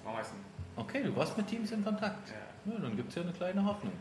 man 0.04 0.14
weiß 0.16 0.32
nicht. 0.34 0.44
Okay, 0.76 1.04
du 1.04 1.16
warst 1.16 1.38
mit 1.38 1.48
Teams 1.48 1.72
in 1.72 1.84
Kontakt. 1.84 2.30
Ja. 2.30 2.74
Ja, 2.74 2.80
dann 2.80 2.96
gibt 2.96 3.10
es 3.10 3.16
ja 3.16 3.22
eine 3.22 3.32
kleine 3.34 3.64
Hoffnung. 3.64 3.94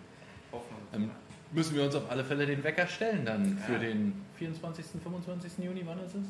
Hoffnung. 0.50 0.78
Dann 0.92 1.10
müssen 1.52 1.74
wir 1.74 1.84
uns 1.84 1.94
auf 1.94 2.10
alle 2.10 2.24
Fälle 2.24 2.46
den 2.46 2.64
Wecker 2.64 2.86
stellen 2.86 3.26
dann 3.26 3.58
für 3.58 3.74
Ja. 3.74 3.78
den 3.80 4.24
24., 4.36 4.84
25. 5.02 5.58
Juni, 5.58 5.82
wann 5.84 5.98
ist 5.98 6.14
es? 6.14 6.24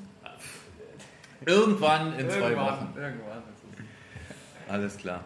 Irgendwann 1.47 2.19
in 2.19 2.31
zwei 2.31 2.57
Wochen. 2.57 2.89
Irgendwann. 2.97 3.43
Alles 4.69 4.97
klar. 4.97 5.25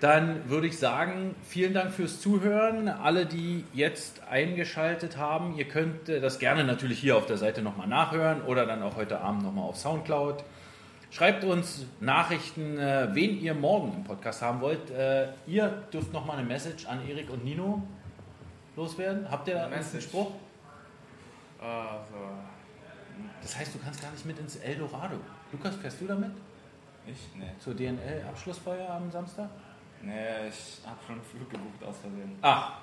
Dann 0.00 0.48
würde 0.50 0.66
ich 0.66 0.78
sagen, 0.78 1.36
vielen 1.44 1.74
Dank 1.74 1.92
fürs 1.92 2.20
Zuhören. 2.20 2.88
Alle, 2.88 3.24
die 3.24 3.64
jetzt 3.72 4.22
eingeschaltet 4.28 5.16
haben, 5.16 5.54
ihr 5.56 5.66
könnt 5.68 6.08
äh, 6.08 6.20
das 6.20 6.40
gerne 6.40 6.64
natürlich 6.64 6.98
hier 6.98 7.16
auf 7.16 7.26
der 7.26 7.36
Seite 7.36 7.62
nochmal 7.62 7.86
nachhören 7.86 8.42
oder 8.42 8.66
dann 8.66 8.82
auch 8.82 8.96
heute 8.96 9.20
Abend 9.20 9.44
nochmal 9.44 9.64
auf 9.64 9.76
Soundcloud. 9.76 10.42
Schreibt 11.12 11.44
uns 11.44 11.86
Nachrichten, 12.00 12.78
äh, 12.78 13.10
wen 13.12 13.38
ihr 13.40 13.54
morgen 13.54 13.92
im 13.98 14.02
Podcast 14.02 14.42
haben 14.42 14.60
wollt. 14.60 14.90
Äh, 14.90 15.28
Ihr 15.46 15.68
dürft 15.92 16.12
nochmal 16.12 16.38
eine 16.38 16.48
Message 16.48 16.86
an 16.86 17.06
Erik 17.08 17.30
und 17.30 17.44
Nino 17.44 17.82
loswerden. 18.74 19.30
Habt 19.30 19.46
ihr 19.46 19.54
da 19.54 19.66
Eine 19.66 19.76
einen 19.76 19.84
Message? 19.84 20.04
Spruch? 20.06 20.32
also, 21.60 22.16
Das 23.40 23.56
heißt, 23.56 23.72
du 23.72 23.78
kannst 23.78 24.02
gar 24.02 24.10
nicht 24.10 24.26
mit 24.26 24.36
ins 24.40 24.56
Eldorado. 24.56 25.16
Lukas, 25.52 25.76
fährst 25.76 26.00
du 26.00 26.06
damit 26.06 26.30
ich? 27.06 27.28
Nee. 27.36 27.46
zur 27.58 27.74
DNL-Abschlussfeier 27.74 28.88
am 28.90 29.10
Samstag? 29.10 29.48
Nee, 30.02 30.48
ich 30.48 30.80
habe 30.86 30.98
schon 31.06 31.16
einen 31.16 31.24
Flug 31.24 31.50
gebucht 31.50 31.82
aus 31.84 31.98
Versehen. 31.98 32.36
Ach, 32.42 32.74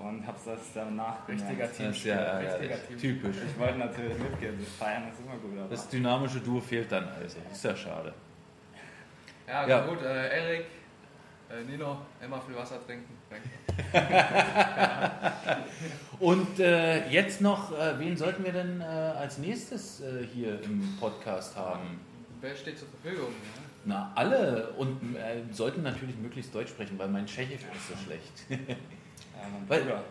Und 0.00 0.24
hab's 0.26 0.44
das 0.44 0.60
danach 0.74 1.26
richtiger 1.28 1.50
gemerkt. 1.66 1.80
das 1.80 1.96
ist 1.96 2.04
ja 2.04 2.38
Richtiger. 2.38 2.86
Team. 2.86 2.98
typisch. 2.98 3.36
Ich 3.48 3.58
wollte 3.58 3.78
natürlich 3.78 4.18
mitgehen. 4.18 4.58
Feiern 4.78 5.08
ist 5.08 5.20
immer 5.20 5.36
gut, 5.36 5.58
aber 5.58 5.68
Das 5.68 5.88
dynamische 5.88 6.40
Duo 6.40 6.60
fehlt 6.60 6.90
dann 6.92 7.08
also. 7.08 7.38
Ist 7.50 7.64
ja 7.64 7.74
schade. 7.76 8.12
ja, 9.46 9.66
Ja. 9.66 9.86
gut. 9.86 10.02
Äh, 10.02 10.28
Erik, 10.28 10.66
äh, 11.50 11.64
Nino, 11.70 11.98
immer 12.24 12.40
viel 12.42 12.56
Wasser 12.56 12.84
trinken. 12.84 13.16
Danke. 13.30 13.48
Und 16.20 16.58
äh, 16.58 17.08
jetzt 17.10 17.40
noch, 17.40 17.72
äh, 17.78 17.98
wen 17.98 18.16
sollten 18.16 18.44
wir 18.44 18.52
denn 18.52 18.80
äh, 18.80 18.84
als 18.84 19.38
nächstes 19.38 20.00
äh, 20.00 20.26
hier 20.34 20.60
im 20.62 20.96
Podcast 20.98 21.56
haben? 21.56 22.00
Wer 22.40 22.54
steht 22.56 22.78
zur 22.78 22.88
Verfügung? 22.88 23.28
Ne? 23.30 23.62
Na, 23.84 24.12
alle. 24.14 24.70
Und 24.76 25.16
äh, 25.16 25.42
sollten 25.52 25.82
natürlich 25.82 26.16
möglichst 26.16 26.54
Deutsch 26.54 26.70
sprechen, 26.70 26.98
weil 26.98 27.08
mein 27.08 27.26
Tschechisch 27.26 27.62
ist 27.62 27.88
so 27.88 27.94
schlecht. 28.04 28.32
ja, 28.48 28.56
mein 29.52 29.68
Weil- 29.68 29.82
Bruder. 29.82 30.02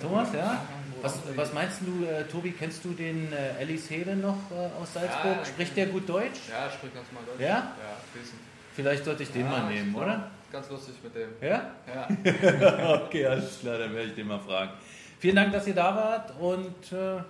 Thomas, 0.00 0.32
ja? 0.32 0.64
Was, 1.02 1.18
was 1.36 1.52
meinst 1.52 1.80
du, 1.82 2.04
äh, 2.06 2.24
Tobi, 2.24 2.52
kennst 2.52 2.82
du 2.84 2.92
den 2.92 3.30
äh, 3.32 3.60
Alice 3.60 3.90
Hele 3.90 4.16
noch 4.16 4.38
äh, 4.50 4.80
aus 4.82 4.94
Salzburg? 4.94 5.36
Ja, 5.36 5.44
Spricht 5.44 5.76
der 5.76 5.86
gut 5.86 6.08
Deutsch? 6.08 6.48
Ja, 6.50 6.70
sprich 6.70 6.94
ganz 6.94 7.06
mal 7.12 7.20
Deutsch. 7.26 7.38
Ja? 7.40 7.48
Ja, 7.48 7.74
fließend. 8.12 8.40
Vielleicht 8.74 9.04
sollte 9.04 9.22
ich 9.22 9.32
den 9.32 9.42
Ja, 9.42 9.50
mal 9.50 9.72
nehmen, 9.72 9.94
oder? 9.94 10.30
Ganz 10.52 10.68
lustig 10.70 10.94
mit 11.02 11.14
dem. 11.14 11.30
Ja? 11.40 11.70
Ja, 11.86 12.94
Okay, 13.04 13.26
alles 13.26 13.60
klar, 13.60 13.78
dann 13.78 13.94
werde 13.94 14.08
ich 14.08 14.14
den 14.14 14.26
mal 14.26 14.40
fragen. 14.40 14.72
Vielen 15.18 15.36
Dank, 15.36 15.52
dass 15.52 15.66
ihr 15.66 15.74
da 15.74 15.94
wart 15.94 16.32
und 16.40 16.92
äh, 16.92 17.22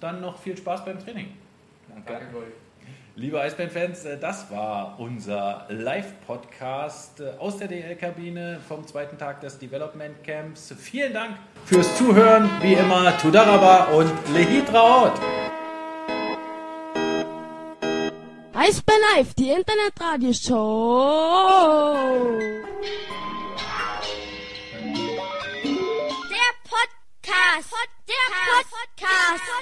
dann 0.00 0.20
noch 0.20 0.38
viel 0.38 0.56
Spaß 0.56 0.84
beim 0.84 0.98
Training. 0.98 1.32
Danke. 1.88 2.12
danke. 2.12 2.26
Liebe 3.18 3.40
Eisbären-Fans, 3.40 4.04
äh, 4.04 4.18
das 4.18 4.50
war 4.50 4.96
unser 4.98 5.64
Live-Podcast 5.70 7.20
äh, 7.20 7.30
aus 7.38 7.56
der 7.56 7.68
DL-Kabine 7.68 8.58
vom 8.68 8.86
zweiten 8.86 9.16
Tag 9.16 9.40
des 9.40 9.58
Development 9.58 10.22
Camps. 10.22 10.74
Vielen 10.78 11.14
Dank 11.14 11.36
fürs 11.64 11.96
Zuhören, 11.96 12.50
wie 12.60 12.74
immer, 12.74 13.16
Tudaraba 13.16 13.84
und 13.84 14.12
Lehitraut. 14.34 15.14
Eisbär 18.66 18.96
Live, 19.14 19.34
die 19.34 19.50
Internetradioshow. 19.50 21.96
Der 26.30 26.52
Podcast. 26.64 27.72
Der 28.08 28.26
Podcast. 28.42 29.56